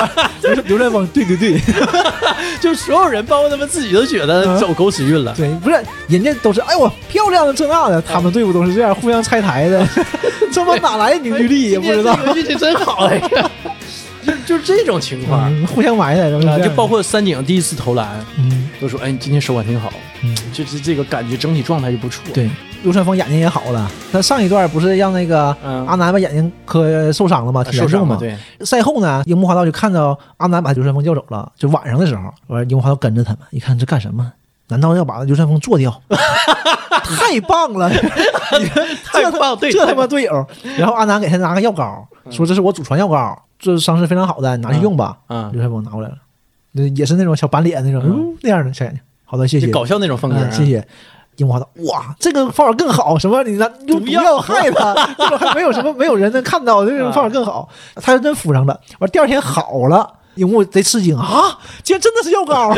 [0.42, 1.60] 刘刘传峰，对对对
[2.60, 5.34] 就所有人，包括他们自己都觉得嗯走狗屎运了。
[5.38, 9.88] 对，不是人家都是哎我漂亮的这那的，他们队伍都是这样互相拆台的，
[10.52, 13.52] 这帮哪来的凝聚力也不知道运气真好哎呀，
[14.26, 15.52] 就就是这种情况。
[15.54, 16.30] 嗯互相埋汰，
[16.62, 19.92] 就包括三井第一次投篮，嗯都说：“哎，你今天手感挺好，
[20.24, 22.50] 嗯，就是这个感觉整体状态就不错。”对，
[22.84, 27.62] 流川枫眼睛也好了，他上一段不是让那个嗯阿南把眼睛磕受伤了吗？
[27.62, 28.16] 啊，挺严重嘛。
[28.18, 34.32] 受伤了，对，赛后呢，樱木花道就看到阿南把流川枫叫走了，就晚上的时候，完樱木花道跟着他们，一看这干什么？
[34.68, 36.02] 难道要把流川枫做掉？
[37.16, 37.90] 太棒了！
[39.06, 40.46] 太棒对这他妈队友。
[40.78, 45.18] 然后阿南给他拿个药膏，说这是我祖传药膏，这伤势非常好的，你拿去用吧。
[45.28, 46.16] 啊流，川枫拿过来了，
[46.74, 49.02] 那也是那种小板脸那种，嗯嗯那样的小眼睛。
[49.26, 49.68] 好的，谢谢。
[49.68, 50.86] 搞笑那种风格谢谢。
[51.38, 57.68] 樱花道，哇，这个方法更好，什么你拿用毒毒药药害他， 这种还没有什么没有人能看到，这种方法更好。
[57.96, 62.74] 他就真敷上了，完第二天好了，樱木贼吃惊啊，竟然真的是药膏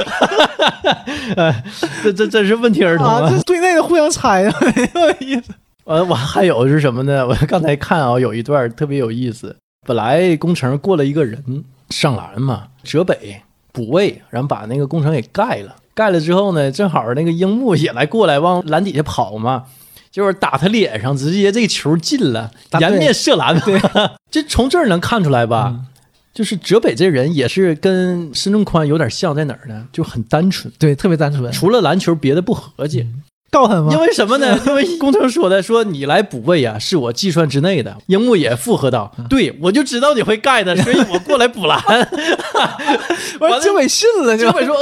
[1.37, 1.63] 哎，
[2.03, 3.21] 这这这是问题儿童啊！
[3.21, 3.37] 啊这！
[3.37, 5.53] 是队内的互相猜啊， 没有意思。
[5.85, 7.27] 呃，我还有是什么呢？
[7.27, 9.55] 我刚才看啊，有一段特别有意思。
[9.85, 13.41] 本来工程过了一个人上篮嘛，浙北
[13.71, 15.75] 补位，然后把那个工程给盖了。
[15.93, 19.65] 盖了之后呢，正好那个樱木也来过来往篮底下跑嘛，
[20.09, 22.49] 就是打他脸上，直接这个球进了，
[22.79, 23.59] 颜面射篮。
[23.59, 23.79] 对，
[24.31, 25.67] 这从这儿能看出来吧？
[25.73, 25.85] 嗯
[26.33, 29.85] 就是泽北这人也是跟申正宽有点像，在哪儿呢？
[29.91, 33.05] 就很单纯，对，特别单纯，除了篮球别的不合计。
[33.51, 33.99] 告他吗因？
[33.99, 34.59] 为什么呢？
[34.65, 37.95] 因为工程说的，说你来补位啊，是我计算之内的。
[38.07, 41.79] 樱木也附和道：“对，我就知道你会盖的，所以我过来补篮。
[43.39, 44.73] 完了，经纬信了，”就结果说：“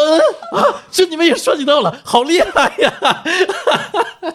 [0.56, 2.94] 嗯啊，这你们也算计到了，好厉害呀！”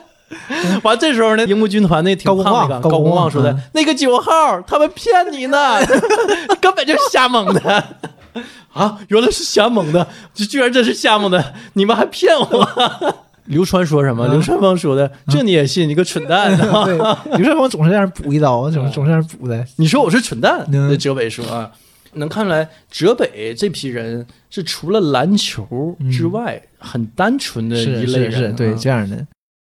[0.82, 5.78] 完这时候呢，樱木军团那挺胖那个高公望高公望高公望说的嗯：“那个九号，他们骗你呢，
[6.60, 7.84] 根本就是瞎蒙的。
[8.74, 13.16] ”啊，原来是瞎蒙的，这居然真是瞎蒙的，你们还骗我！
[13.46, 14.24] 流川说什么？
[14.26, 15.88] 啊流川枫说的，这你也信？
[15.88, 16.54] 你个蠢蛋！
[16.84, 16.98] 对，
[17.38, 19.64] 流川枫总是让人补一刀，总总是让人补的。
[19.76, 20.66] 你说我是蠢蛋？
[20.72, 21.70] 嗯那泽北说啊，
[22.14, 29.26] 能看出来哲北这批人是除了篮球之外，很单纯的是一类人、是是，对啊这样的。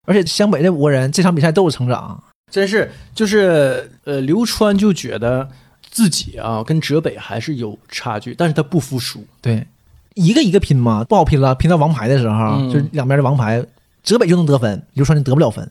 [0.09, 5.47] 而且湘北这五个人这场比赛都有成长，真是就是呃，刘川就觉得
[5.87, 9.23] 自己啊跟浙北还是有差距，但是他不服输。
[9.39, 9.67] 对，
[10.15, 11.53] 一个一个拼嘛，不好拼了。
[11.53, 13.63] 拼到王牌的时候，嗯就是两边的王牌，
[14.01, 15.69] 浙北就能得分，刘川就得不了分，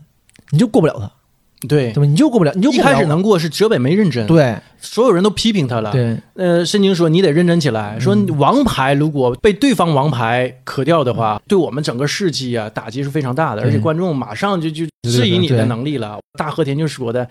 [0.51, 1.11] 你就过不了他，
[1.67, 2.05] 对对，吧？
[2.05, 16.19] 你就过不了，你就一开始能过是泽北没认真，，对所有人都批评他了。，对呃，申京说你得认真起来，说王牌如果被对方王牌磕掉的话，对我们整个士气啊打击是非常大的，而且观众马上就就质疑你的能力了。
[16.39, 17.27] 大和田就说的。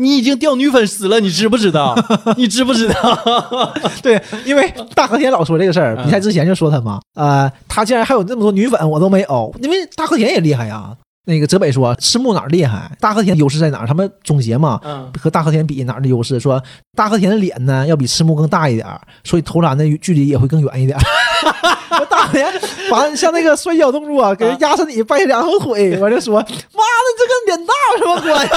[0.00, 1.92] 你已经掉女粉丝了，你知不知道？
[2.38, 3.74] 你知不知道？
[4.00, 10.96] 对，因为大和田老说这个事儿，嗯比赛之前就说他嘛，呃，他竟然还有那么多女粉，我都没有，因为大和田也厉害呀。
[11.28, 13.86] 那个泽北说赤木哪儿厉害，大和田优势在哪儿？
[13.86, 16.40] 他们总结嘛，嗯，和大和田比哪儿的优势？
[16.40, 16.62] 说
[16.96, 21.02] 大和田的脸呢要比赤木更大一点儿，所以投篮的距离也会更远一点儿。
[21.98, 22.50] 说大和田
[22.90, 28.52] 完像那个摔跤动作，给人压身体掰两条腿，完就说妈的这跟脸大有什么关系？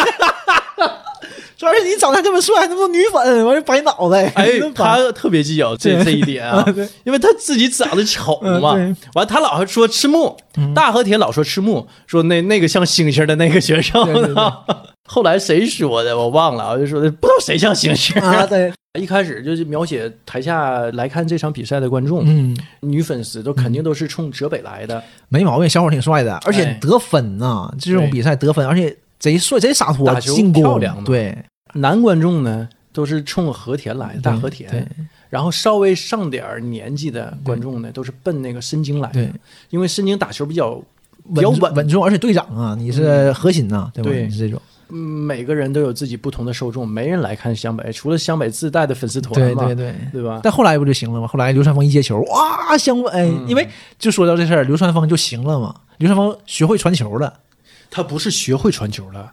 [1.61, 6.65] 说而且你长得还这么帅，那么多女粉，完了白脑袋， 哎他特别计较这这一点啊
[7.05, 8.95] 因为他自己长得丑嘛 嗯。
[9.13, 10.35] 完，他老说赤木，
[10.73, 14.01] 大和田老说赤木，说那那个像星星的那个学生。
[15.07, 18.19] 后来谁说的我忘了，我就说的不知道谁像星星。
[18.21, 31.03] 啊，对，一开始就是描写台下来看这场比赛的观众，嗯，女粉丝都肯定都是冲泽北来的，没毛病，小伙挺帅的，而且哎得分呐，这种比赛得分，而且贼帅，贼洒脱，打球进攻漂亮嘛。
[31.05, 31.37] 对，
[31.73, 34.87] 男观众呢都是冲和田来的，大和对田。
[35.29, 39.31] 然后稍微上点儿年纪的观众呢，都是奔那个申京来的对，
[39.69, 40.75] 因为申京打球比较
[41.33, 44.09] 比较稳稳，重，而且队长啊，你是核心呐，对吧？
[44.09, 49.95] 对你是这种，嗯每个人都有自己不同的受众，没人来看湘北，除了湘北自带的粉丝团嘛，对对对。
[50.11, 50.41] 对吧？
[50.43, 51.27] 但后来不就行了吗？
[51.27, 53.65] 后来流川枫一接球，哇，湘北，嗯因为
[53.97, 55.73] 就说到这事儿，流川枫就行了嘛。
[55.99, 57.39] 流川枫学会传球了，
[57.89, 59.31] 他不是学会传球了，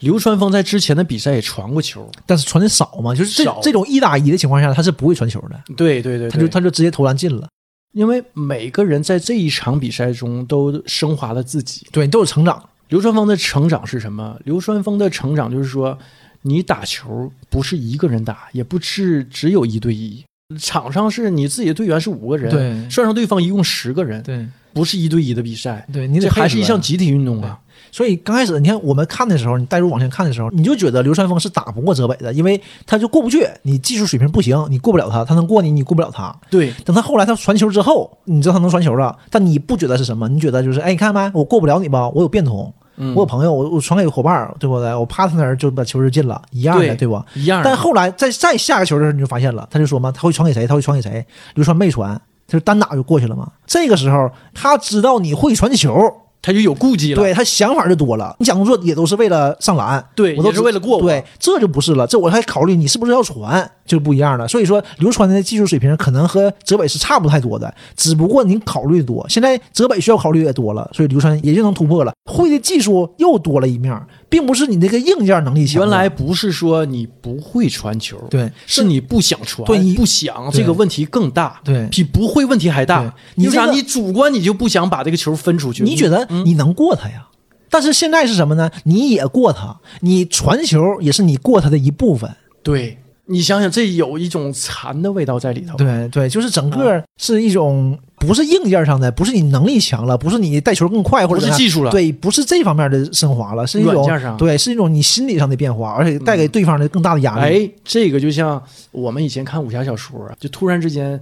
[0.00, 7.48] 流川枫在之前的比赛也传过球，但是传的少嘛，就是这这种一打一的情况下，他是不会传球的，对对对，他就他就直接投篮进了。
[7.92, 11.86] 因为每个人在这一场比赛中都升华了自己。
[11.90, 12.62] 对，都有成长。
[12.88, 14.38] 流川枫的成长是什么？
[14.44, 15.98] 流川枫的成长就是说，
[16.42, 20.24] 你打球不是一个人打，也不是只有一对一，
[20.58, 27.58] 场上是你自己的队员是五个人，对算上对方一共十个人，对，不是一对一的比赛，对这还是一项集体运动啊。
[27.92, 36.34] 所以刚开始你看我们看的时候，你带入往前看的时候，你就觉得流川枫是打不过泽北的，因为他就过不去，你技术水平不行，你过不了他，他能过你，你过不了他。
[36.50, 40.28] 对，等他后来他传球之后，你知道他能传球了，但你不觉得是什么？
[40.28, 42.08] 你觉得就是，哎，你看没，我过不了你吧？
[42.10, 44.94] 我有变通，嗯我有朋友，我我传给伙伴儿，对不对？
[44.94, 47.24] 我趴他那儿就把球就进了，一样的，对对吧？
[47.34, 47.62] 一样。
[47.64, 50.66] 但后来再再下个球的时候，你就发现了，他就说嘛，他会传给谁？
[50.66, 51.24] 他会传给谁？
[51.54, 52.14] 流川没传，
[52.46, 53.50] 他就单打就过去了嘛。
[53.66, 55.96] 这个时候他知道你会传球，
[56.42, 57.20] 他就有顾忌了。
[57.20, 58.34] 对他想法就多了。
[58.38, 64.46] 你想工作也都是为了上篮，对我都是为了过对，这就不是了，这我还考虑你是不是要传，就不一样了。
[64.46, 69.26] 所以说，刘川的技术水平可能和泽北是差不太多的，只不过你考虑多。
[69.28, 75.80] 现在泽北需要考虑也多了，所以刘川也就能突破了，会的技术又多了一面，并不是你那个硬件能力强。
[75.82, 83.12] 原来不是说你不会传球，对是你不想传，对你不想，这个问题更大，对比不会问题还大。
[83.34, 83.62] 你为啥？
[83.62, 85.82] 这个你主观你就不想把这个球分出去？
[85.82, 87.26] 你觉得嗯你能过他呀？
[87.72, 88.70] 但是现在是什么呢？
[88.84, 92.30] 你也过他，你传球也是你过他的一部分。
[92.62, 92.98] 对？
[93.30, 95.76] 你想想，这有一种残的味道在里头。
[95.76, 107.66] 对对，就是整个是一种不是硬件上的，不是你能力强了，不是你带球更快或者不是技术了对，不是这方面的升华了，是一种软件上对，是一种你心理上的变化，而且带给对方的更大的压力。
[107.66, 108.60] 哎，这个就像
[108.90, 111.18] 我们以前看武侠小说啊，就突然之间，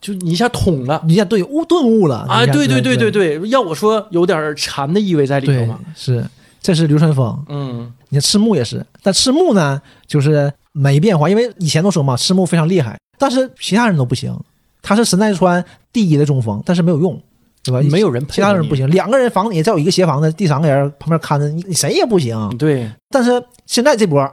[0.00, 2.46] 就你一下捅了你一下对悟顿悟了啊！
[2.46, 5.80] 对对对对对，要我说有点禅的意味在里头嘛。
[5.96, 6.24] 是，
[6.62, 7.44] 这是流川枫。
[7.48, 14.36] 嗯，你看赤木也是，但赤木呢就是没变化，因为以前都说嘛，赤木非常厉害，但是其他人都不行。
[14.82, 15.62] 他是神奈川
[15.92, 17.20] 第一的中锋，但是没有用，
[17.62, 17.80] 对吧？
[17.90, 22.48] 没有人配其他人不行，两个人防你，再有一个协防的，第三个人旁边看着你，你谁也不行。
[22.56, 24.26] 对，但是现在这波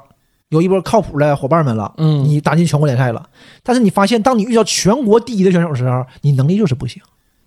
[0.49, 3.29] 有一波靠谱的伙伴们了，嗯你打进全国联赛了，
[3.61, 7.01] 但是你发现，当你遇到全国第一的选手的时候，你能力就是不行。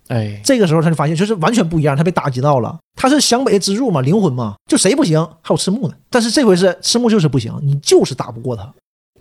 [0.09, 2.77] 哎，这个时候他就发现，就是完全不一样，他被打击到了。
[2.95, 5.25] 他是湘北的支柱嘛，灵魂嘛，就谁不行？
[5.41, 5.95] 还有赤木呢。
[6.09, 8.71] 但是这回是赤木就是不行，你就是打不过他。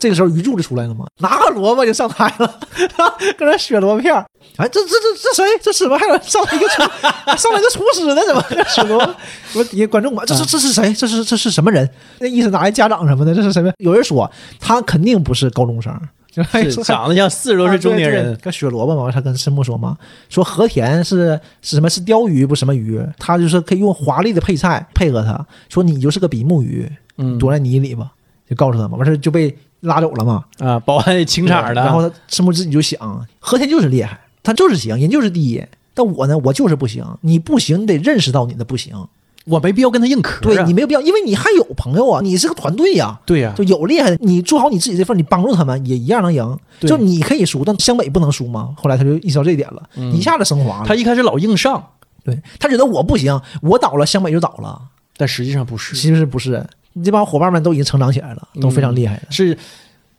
[0.00, 2.58] 这个时候鱼柱就出来了嘛，拿个萝卜就上台了，
[3.38, 4.24] 搁那削萝卜片儿。
[4.56, 5.44] 哎，这这这这谁？
[5.62, 6.82] 这怎么还有上来一个厨，
[7.36, 8.20] 上来一个厨师呢？
[8.26, 9.14] 怎么削萝卜？
[9.54, 10.92] 我底下观众嘛，这是这是谁？
[10.92, 11.88] 这是这是什么人？
[12.18, 13.34] 那意思哪来家长什么的？
[13.34, 13.70] 这是什么？
[13.78, 14.28] 有人说
[14.58, 15.94] 他肯定不是高中生，
[16.30, 16.42] 就
[16.82, 18.36] 长得像四十多岁中年人。
[18.42, 19.96] 跟削萝卜嘛，他跟赤木说嘛，
[20.28, 21.88] 说和田是是什么？
[21.88, 23.00] 是鲷鱼不什么鱼？
[23.18, 28.12] 他就是可以用华丽的配菜配合他，说你就是个比目鱼，嗯躲在泥里吧，
[28.50, 30.44] 就告诉他嘛，完事儿就被拉走了嘛。
[30.58, 35.64] 啊，保安清场的，然后他赤木自己就想，和田就是厉害，他就是行，人就是第一。
[35.94, 37.04] 但我呢，我就是不行。
[37.22, 38.94] 你不行，你得认识到你的不行。
[39.46, 40.54] 我没必要跟他硬磕啊。
[40.54, 46.58] 对你没有必要，因为你还有朋友啊，你是个团队呀、对呀就有厉害的，你做好你自己这份，你帮助他们也一样能赢。
[46.80, 48.74] 就你可以输，但湘北不能输吗。
[48.76, 49.82] 后来他就意识到这一点了，
[50.12, 50.84] 一下子升华了。
[50.86, 51.82] 他一开始老硬上，
[52.22, 54.80] 对他觉得我不行，我倒了，湘北就倒了。
[55.16, 59.22] 但实际上不是，其实不是，你这帮伙伴们都已经成长起来了，都非常厉害的。
[59.30, 59.56] 是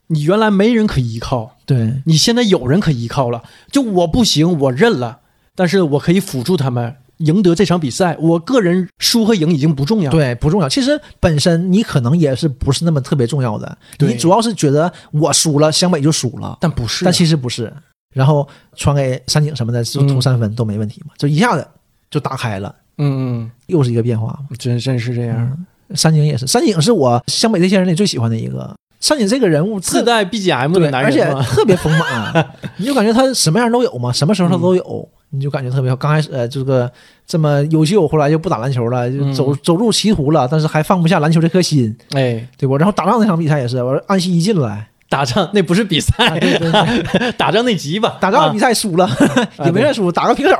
[0.08, 3.42] 你原来没人可依靠，对你现在有人可依靠了。
[3.70, 5.20] 就我不行，我认了，
[5.54, 8.16] 但是我可以辅助他们赢得这场比赛。
[8.18, 10.68] 我个人输和赢已经不重要。，对，不重要。
[10.68, 17.72] 其实本身你可能也是不是那么特别重要的，你主要是觉得我输了，湘北就输了，但不是啊，但其实不是。
[18.12, 18.46] 然后
[18.76, 21.66] 传给山井什么的，就投嗯三分都没问题嘛，就一下子
[22.10, 25.66] 就打开了，嗯嗯又是一个变化真真是这样。
[25.94, 28.74] 山井也是，山井是我湘北这些人里最喜欢的一个。
[29.00, 32.46] 山井这个人物自带 BGM，的男而且，特别丰满，
[32.78, 35.96] 你就感觉他什么样都有嘛，什么时候他都有，你就感觉特别好。
[35.96, 36.88] 刚开始呃这个
[37.26, 39.34] 这么优秀，后来就不打篮球了，就嗯。
[39.34, 42.76] 走、走入歧途了，但是还放不下篮球这颗心，哎，对不？
[42.76, 49.10] 然后打仗那场比赛也是，我说安西一进来，打仗那不是比赛，啊对对 打仗那集吧，打仗比赛、输了，
[49.64, 50.56] 也没人输，打个平手。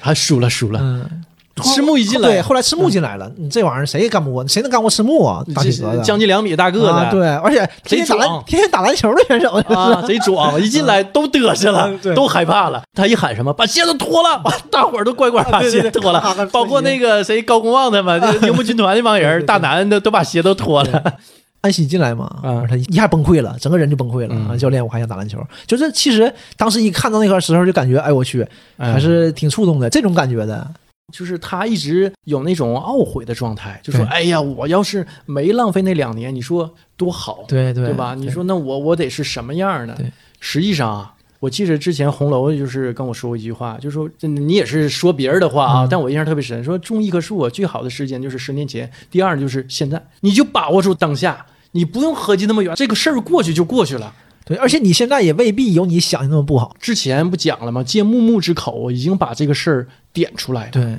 [0.00, 0.80] 还输了输了。
[0.82, 1.22] 嗯，
[1.62, 5.44] 赤木一进来，对，后来赤木进来了，你这玩意儿谁也干不过，谁能干过赤木啊？
[5.54, 12.82] 大体格子，将近两米大个子，啊，对，而且天天打篮天天打篮球的选手，啊，贼壮， 一进来都嘚瑟了嗯，都害怕了。
[12.94, 21.14] 他一喊什么，把鞋子脱了， 把大伙儿都乖乖把鞋脱了，包括那个谁高公望他们， 就是铃木军团那帮人，大男的都把鞋都脱了。
[21.62, 24.28] 安西进来嘛，啊他一下崩溃了，整个人就崩溃了。
[24.30, 25.38] 嗯啊，教练，我还想打篮球。
[25.66, 28.46] 就是其实当时一看到那个时候，就感觉哎我去，
[28.78, 30.66] 嗯还是挺触动的，这种感觉的。
[31.10, 38.14] 就是他一直有那种懊悔的状态，就说：“对哎呀，我要是没浪费那两年，你说多好，对对对吧？
[38.14, 40.10] 你说那我我得是什么样呢对？
[40.40, 54.12] 实际上啊，我记得之前红楼就是跟我说过一句话，就说这你也是说别人的话啊，嗯但我印象特别深，说种一棵树啊，最好的时间就是十年前，第二就是现在，你就把握住当下，你不用合计那么远，这个事儿过去就过去了。
[54.44, 56.74] 对，而且你现在也未必有你想的那么不好。
[56.80, 57.82] 之前不讲了吗？
[57.82, 60.70] 借木木之口，已经把这个事儿点出来了。
[60.70, 60.96] 对，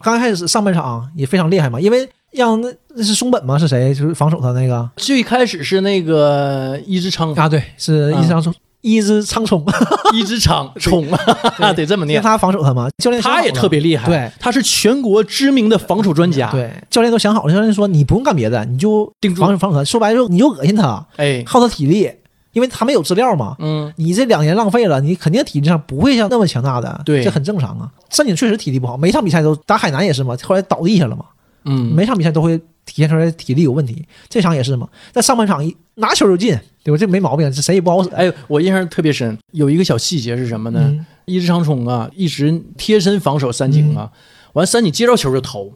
[0.00, 3.58] 刚开始上半场也非常厉害嘛，因为让那那是松本吗？
[3.58, 3.94] 是谁？
[3.94, 7.48] 就是防守他那个最开始是那个伊之昌，啊？
[7.48, 9.64] 对，是伊之昌冲，伊之昌冲，
[10.14, 11.10] 伊之昌冲
[11.58, 12.16] 啊， 得这么念。
[12.16, 12.88] 让他防守他吗。
[12.98, 19.84] 教练他也特别厉害，对他是全国知名的防守专家。，对，教练都想好了，教练说你不用干别的，你就盯住防守防守他。
[19.84, 22.10] 说白了就你就恶心他，哎，耗他体力，
[22.52, 23.56] 因为他没有资料嘛。
[23.58, 27.90] 嗯，你这两年浪费了，你肯定体力上不会像那么强大的，对这很正常啊。
[28.10, 31.24] 三井确实体力不好，每场比赛都打海南也是嘛，后来倒地下了嘛，
[31.64, 34.88] 嗯，每场比赛都会体现出来体力有问题，这场也是嘛。
[35.12, 36.98] 在上半场一拿球就进，对吧？
[36.98, 38.08] 这没毛病，这谁也不好使。
[38.10, 40.80] 哎，我印象特别深，有一个小细节是什么呢？
[40.84, 44.10] 嗯伊之长冲啊，一直贴身防守三井啊，
[44.54, 45.74] 完三井接着球就投，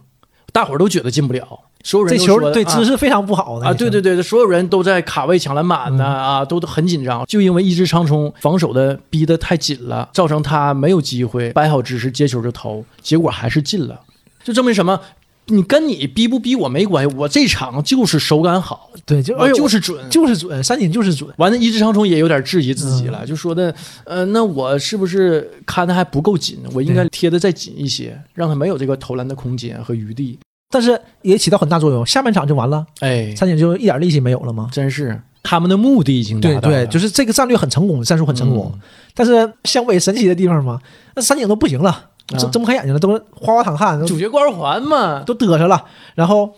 [0.51, 14.01] 大伙儿都觉得进不了，所有人这球都对姿势非常不好的啊，对对对，所有人都在卡位抢篮板呢、啊，都都很紧张，就因为一只长冲防守的逼得太紧了，造成他没有机会摆好姿势接球就投，结果还是进了，
[14.45, 15.01] 就证明什么？
[15.47, 20.09] 你跟你逼不逼我没关系，我这场就是手感好，对，就而且就是准。
[20.09, 21.29] 就是准，三井就是准。
[21.37, 23.75] 完了，一只长冲也有点质疑自己了，就说的，
[24.05, 26.59] 呃，那我是不是看的还不够紧？
[26.73, 30.39] 我应该贴的再紧一些，让他没有这个投篮的空间和余地。
[30.73, 32.05] 但是也起到很大作用。
[32.05, 34.71] 下半场就完了，哎，三井就一点力气没有了吗？
[34.73, 36.85] 真是他们的目的已经达对到了。
[36.85, 38.73] 对，就是这个战略很成功，战术很成功。
[38.75, 38.81] 嗯
[39.15, 40.81] 但是湘北神奇的地方嘛，
[41.15, 45.85] 那三井都不行了，啊睁睁不开眼睛了，都是哗哗淌汗，都主角光环嘛，都嘚瑟了。
[46.15, 46.51] 然后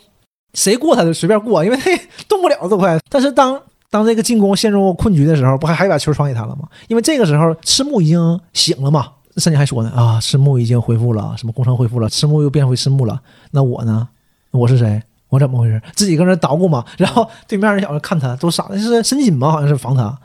[0.53, 1.91] 谁过他就随便过，因为他
[2.29, 2.97] 动不了这么快。
[3.11, 3.61] 但是当
[3.91, 6.69] 当这个进攻陷入困局的时候，不还还把球传给他了吗？
[6.87, 9.09] 因为这个时候赤木已经醒了嘛。
[9.37, 13.21] 山井还说呢啊，赤木已经恢复了，什么工程恢复了，赤木又变回赤木了。
[13.51, 14.09] 那我呢？
[14.51, 15.03] 我是谁？
[15.29, 15.83] 我怎么回事？
[15.95, 16.85] 自己搁那捣鼓嘛。
[16.97, 19.51] 然后对面那小子看他都傻了，是申锦吗？
[19.51, 20.17] 好像是防他。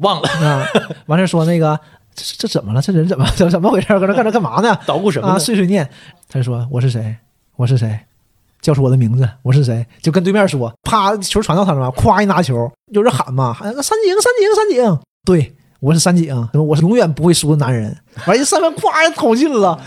[0.00, 0.66] 忘了啊，
[1.06, 1.78] 完事儿说那个
[2.14, 2.82] 这这这怎么了？
[2.82, 3.86] 这人怎么怎怎么回事？
[3.98, 4.70] 搁那搁那干嘛呢？
[4.70, 5.38] 啊，捣鼓什么啊？
[5.38, 5.88] 碎碎念。
[6.28, 7.16] 他就说我是谁？
[7.56, 7.98] 我是谁？
[8.60, 9.86] 叫出我的名字，我是谁？
[10.02, 17.96] 就跟对面说，啪，球传到他了嘛，咵一拿球，有人喊嘛，喊三井三井三井，对我是山井，我是永远不会输的男人。
[18.26, 19.80] 完一上面，咵投进了。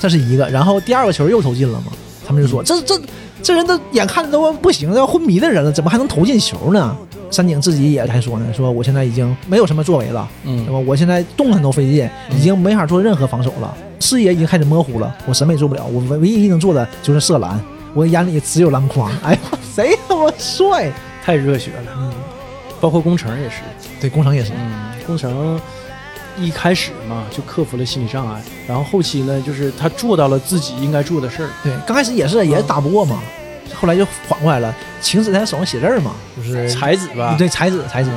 [0.00, 1.92] 这是一个，然后第二个球又投进了嘛，
[2.26, 3.00] 他们就说这这
[3.42, 6.96] 这人都眼看着都不行，要昏迷的人了，怎么还能投进球呢？
[7.30, 10.78] 山井自己也还说呢，说我现在已经没有什么作为了，嗯对吧？
[10.80, 17.60] 我现在动弹都费劲，已经没法做任何防守了，视野已经开始模糊了，我什么也做不了，我唯唯一能做的就是射篮，
[17.94, 19.08] 我眼里只有篮筐。
[19.22, 19.38] 哎呀，
[19.76, 20.90] 谁他妈帅？
[21.24, 22.12] 太热血了，嗯，
[22.80, 23.56] 包括工程也是，
[24.00, 25.60] 对，工程也是，嗯，工程
[26.40, 33.20] 一开始嘛就克服了心理障碍，然后后期呢，就是他做到了自己应该做的事儿，对，刚开始也是也打不过嘛，
[33.74, 34.74] 后来就缓过来了。
[35.00, 37.34] 晴子在他手上写字儿嘛，就是才子吧？
[37.38, 38.10] 对才子才子。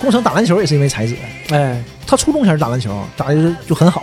[0.00, 1.14] 宫城打篮球也是因为才子，
[1.50, 4.02] 哎，他初中前打篮球打的就就很好，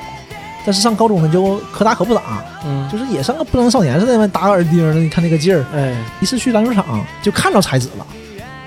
[0.63, 5.65] 但是上高中呢就可打可不打，嗯，就是也像个不良少年似的嘛，打个耳钉儿，你看那个劲儿。
[5.73, 8.05] 哎，一次去篮球场就看着才子了，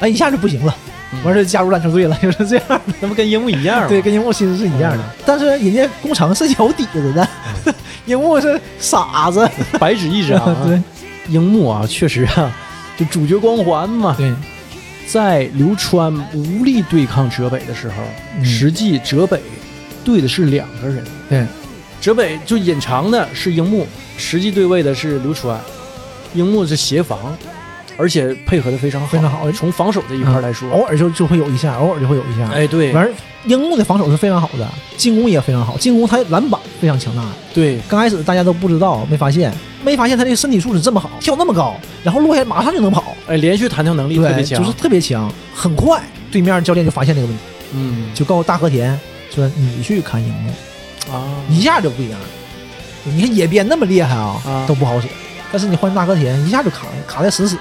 [0.01, 0.90] 哎，一下就不行了，嗯
[1.25, 2.81] 完事儿加入篮球队了，就是这样的。
[3.01, 3.89] 那不跟樱木一样吗？
[3.89, 7.29] 对，跟樱木其实是一样的，但是人家工程是有底子的，
[8.07, 9.49] 樱木是傻子。
[9.79, 10.57] 白纸一张啊。
[10.67, 10.81] 对
[11.29, 12.51] 樱木啊，确实啊，
[12.97, 14.15] 就主角光环嘛。
[14.17, 14.33] 对，
[15.07, 17.95] 在流川无力对抗泽北的时候，
[18.39, 19.41] 嗯实际泽北
[20.05, 21.05] 对的是两个人。
[21.29, 21.47] 对，
[22.01, 23.87] 泽北就隐藏的是樱木，
[24.17, 25.61] 实际对位的是流川。
[26.35, 27.19] 樱木是协防，
[28.01, 32.49] 而且配合的非常好，非常好从防守这一块来说，偶尔就就会有一下，偶尔就会有一下。
[32.53, 33.09] 哎，对完
[33.45, 37.23] 樱木的防守是非常好的，进攻也非常好，进攻他篮板非常强大。
[37.53, 39.53] 对，刚开始大家都不知道，没发现，
[39.85, 46.03] 没发现他这个身体素质这么好，跳那么高，然后落下马上就能跑，哎，连续弹跳能力特别，强，就是特别强，很快。
[46.31, 47.43] 对面教练就发现这个问题，
[47.75, 48.99] 嗯就告诉大和田
[49.35, 50.51] 说：“你去看樱木。”
[51.13, 52.27] 啊，一下就不一样了。
[53.05, 55.09] 你看野边那么厉害啊，啊都不好使，
[55.51, 57.57] 但是你换大和田一下就卡了，卡的死死。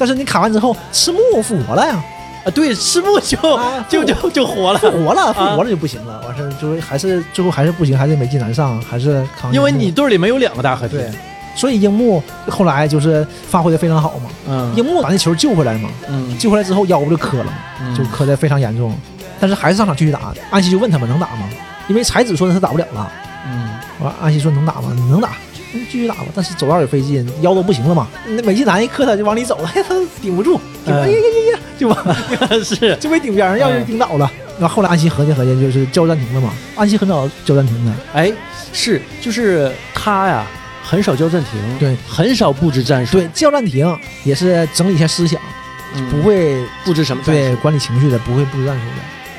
[0.00, 2.02] 但是你砍完之后，赤木复活了呀，
[2.46, 6.22] 啊，对，赤木就、啊就就就活了，复活了，复活了就不行了。
[6.26, 9.52] 完事儿就是还是最后还是不行，还是美纪难上，还是扛。
[9.52, 11.10] 因为你队里没有两个大和对，，
[11.54, 14.30] 所以樱木后来就是发挥的非常好嘛。
[14.48, 18.96] 嗯樱木把那球救回来嘛，嗯，救回来之后腰不就磕了嘛，嗯就磕的非常严重，
[19.38, 20.32] 但是还是上场继续打。
[20.50, 21.46] 安西就问他们能打吗？
[21.88, 23.12] 因为才子说的他打不了了。
[23.46, 23.68] 嗯
[24.00, 24.96] 完，安西说能打吗？
[25.10, 25.30] 能打，
[25.72, 26.26] 你继续打吧。
[26.34, 28.08] 但是走道也费劲，腰都不行了嘛。
[28.26, 32.16] 那美纪男一磕他就往里走了，嘿， 他顶不住，顶哎哎呀呀呀，就往
[32.64, 34.30] 是就被顶边上，要是顶倒了。
[34.58, 36.52] 然后后来安西合计合计，就是叫暂停了嘛。
[36.76, 38.32] 安西很少叫暂停的，哎
[38.72, 40.46] 是就是他呀，
[40.84, 45.40] 很少叫暂停，对，很少布置战术，对，叫暂停也是整理一下思想，
[45.94, 48.96] 嗯不会布置什么对管理情绪的，不会布置战术的。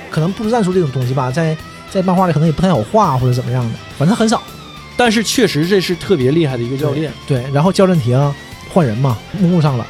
[0.09, 1.55] 可能布置战术这种东西吧，在
[1.89, 4.41] 在漫画里可能也不太好画或者怎么样的，反正很少。
[4.97, 8.33] 但是确实这是特别厉害的一个教练，对，然后教练停
[8.69, 9.85] 换人嘛，木木上了，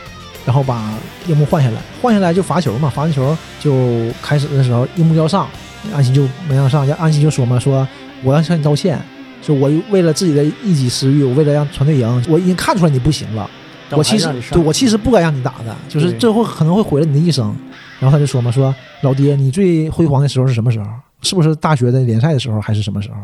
[0.46, 0.94] 然后把
[1.28, 5.50] 樱木换下来，换下来就罚球嘛，罚完球就开始的时候樱木要上，
[5.94, 7.88] 安西就没让上，安西就说嘛，说
[8.24, 9.00] 我要向你道歉，
[9.42, 13.50] 说我为了自己的一己私欲，我为了让团队赢，我已经看出来你不行了，
[13.92, 17.56] 我其实对我其实不该让你打的，就是对最后可能会毁了你的一生。
[18.00, 20.86] 然后他就说嘛，说老爹，你最辉煌的时候是什么时候？
[21.22, 23.18] 是不是大学的联赛的时候，还是什么时候？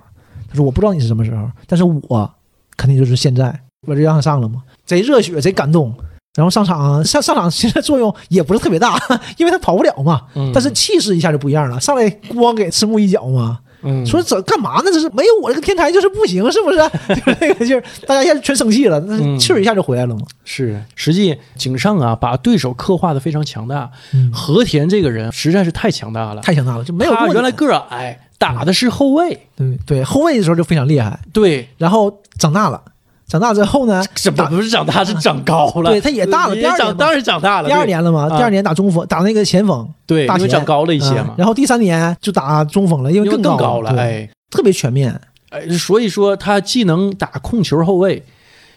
[0.49, 2.29] 他说我不知道你是什么时候，但是我
[2.75, 3.57] 肯定就是现在。
[3.87, 5.93] 我就让他上了嘛，贼热血，贼感动。
[6.35, 8.99] 然后上场上上场其实作用也不是特别大，
[9.37, 10.23] 因为他跑不了嘛。
[10.35, 14.91] 嗯但是气势一下就不一样了，上来咣给赤木一脚嘛，嗯说这干嘛呢？
[14.91, 16.77] 这是没有我这个天才就是不行，是不是？
[17.09, 20.21] 就是那个劲儿，大家一下就全生气了，那嗯气儿一下就回来了嘛。
[20.43, 23.89] 是，实际井上啊，把对手刻画的非常强大。
[24.13, 32.81] 嗯和田这个人实在是太强大了，太强大了，就没有他原来个儿矮，打的是后卫，对对后卫的时候就非常厉害，对，然后长大了，
[33.27, 35.91] 长大之后呢，这不不是长大，是长高了。
[35.91, 37.67] 对他也大了第二年当然长大了。
[37.67, 38.37] 第二年了嘛，啊。
[38.37, 41.29] 第二年打中锋，打那个前锋，对，因为长高了一些嘛。
[41.29, 44.29] 嗯，然后第三年就打中锋了，因为更更高了，哎。
[44.49, 45.19] 特别全面。
[45.49, 48.23] 哎，所以说他既能打控球后卫，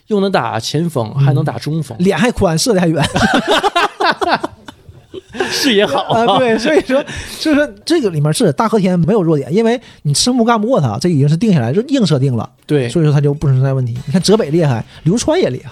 [0.09, 3.01] 又能打前锋，还能打中锋，脸还宽，射的还远
[5.51, 6.39] 视野好 啊！
[6.39, 13.99] 对，所以说，所以说这个里面是大和田没有弱点，因为你赤木干不过他，这已经是定下来，就硬设定了，对所以说他就不存在问题。
[14.07, 15.71] 你看泽北厉害，流川也厉害，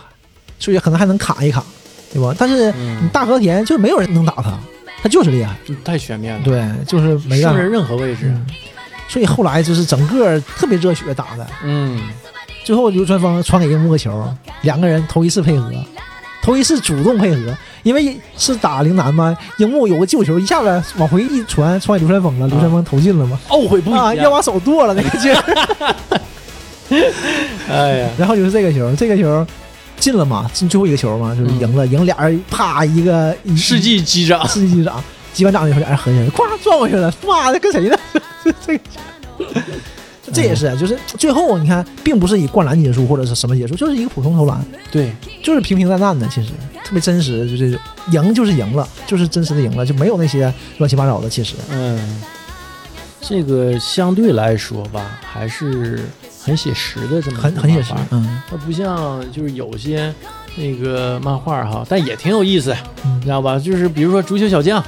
[0.59, 1.64] 所以可能还能卡一卡，
[2.12, 2.34] 对吧？
[2.39, 4.59] 但是嗯你大和田就没有人能打他，
[5.03, 7.70] 他就是厉害，太全面了，对，就是没办法胜任。
[7.70, 8.22] 任何位置。
[8.24, 8.47] 嗯，
[9.09, 12.01] 所以后来就是整个特别热血打的，嗯，
[12.64, 14.28] 最后流川枫传给樱木个球，
[14.62, 15.70] 两个人头一次配合，
[16.49, 25.96] 头一次主动配合，因为是打陵南嘛，樱木有个救球，一下子往回一传，传给流川枫了，流川枫投进了嘛，懊悔不已啊，要把手剁了那个劲儿，
[27.68, 29.46] 哎呀，然后就是这个球，这个球
[29.99, 37.99] 进了嘛，进最后一个球嘛，就是赢了，赢俩人啪一个一世纪击掌，世纪击掌，击完掌以后俩人合起来，咵撞过去了，妈的跟谁呢？
[38.66, 38.84] 这个。
[40.32, 45.12] 这也是，就是最后你看，并不是以灌篮结束或者是什么结束，就是一个普通投篮，对，
[45.42, 46.50] 就是平平淡淡的，其实
[46.84, 47.80] 特别真实，就这种
[48.12, 51.28] 赢就是赢了，就是真实的赢了，就没有那些乱七八糟的。
[51.28, 52.22] 其实，嗯，
[53.20, 56.00] 这个相对来说吧，还是
[56.42, 60.12] 很写实的这么很很写实，嗯它不像就是有些
[60.56, 62.74] 那个漫画哈，但也挺有意思，
[63.04, 63.58] 你嗯知，道吧？
[63.58, 64.82] 就是比如说足球小将，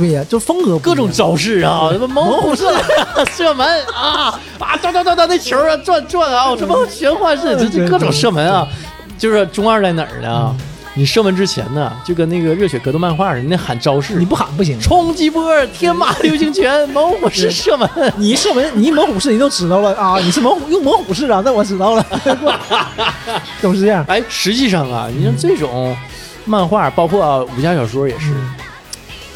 [0.00, 2.72] 对呀，就风格各种招式啊，什么猛虎射
[3.36, 8.66] 射门啊啊，转转转转那球啊转转啊，什么玄幻式，这这各种射门啊，
[9.18, 10.56] 就是中二在哪儿呢？
[10.94, 14.80] 你射门之前呢，就跟那个热血格斗漫画似的，你得喊招式，你不喊不行。
[14.80, 17.88] 冲击波、天马流星拳、猛虎式射门。
[18.16, 20.18] 你一射门，你一猛虎式，你都知道了啊！
[20.24, 22.04] 你是猛虎用猛虎式啊，那我知道了，
[23.60, 24.02] 都是这样。
[24.08, 25.94] 哎，实际上啊，你像这种
[26.46, 28.50] 漫画，包括、啊、武侠小说也是，嗯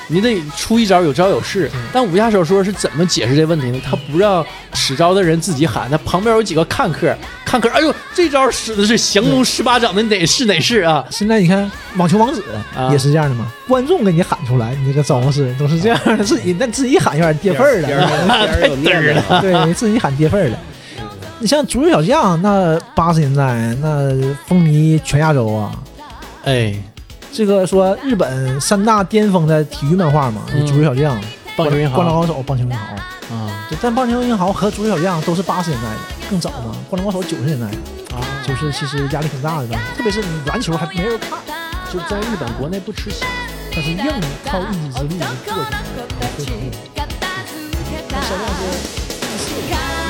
[0.08, 1.70] 你得出一招有招有式。
[1.92, 3.80] 但武侠小说是怎么解释这问题呢？
[3.84, 11.04] 他不让使招的人自己喊，他旁边有几个看客，看客，哎呦，这招使的是降龙十八掌的哪式哪式啊？
[11.10, 12.42] 现在你看网球王子
[12.76, 19.40] 啊也是这样的嘛，观众给你喊出来，你这个招式都是这样的，自己那自己喊有点跌份儿了，边儿了。
[19.40, 20.58] 对自己喊跌份儿了。
[21.40, 24.10] 你像足球小将，那八十年代那
[24.46, 25.72] 风靡全亚洲啊。
[26.44, 26.74] 哎，
[27.34, 31.20] 这个说日本三大巅峰的体育漫画嘛，嗯足球小将、
[31.56, 32.80] 棒球银行灌篮高手、棒球银行。
[33.36, 35.96] 啊对，但棒球银行和足球小将都是八十年代的，
[36.30, 36.76] 更早嘛。
[36.88, 37.72] 灌篮高手九十年代的，
[38.14, 41.36] 啊，就是其实压力挺大的吧，特别是你篮球还没人看，
[41.92, 43.28] 就在日本国内不吃香。
[43.74, 43.98] 但是硬
[44.46, 45.80] 靠一己之力就过去了。
[46.38, 47.26] 片付けた
[48.10, 50.03] 那小将是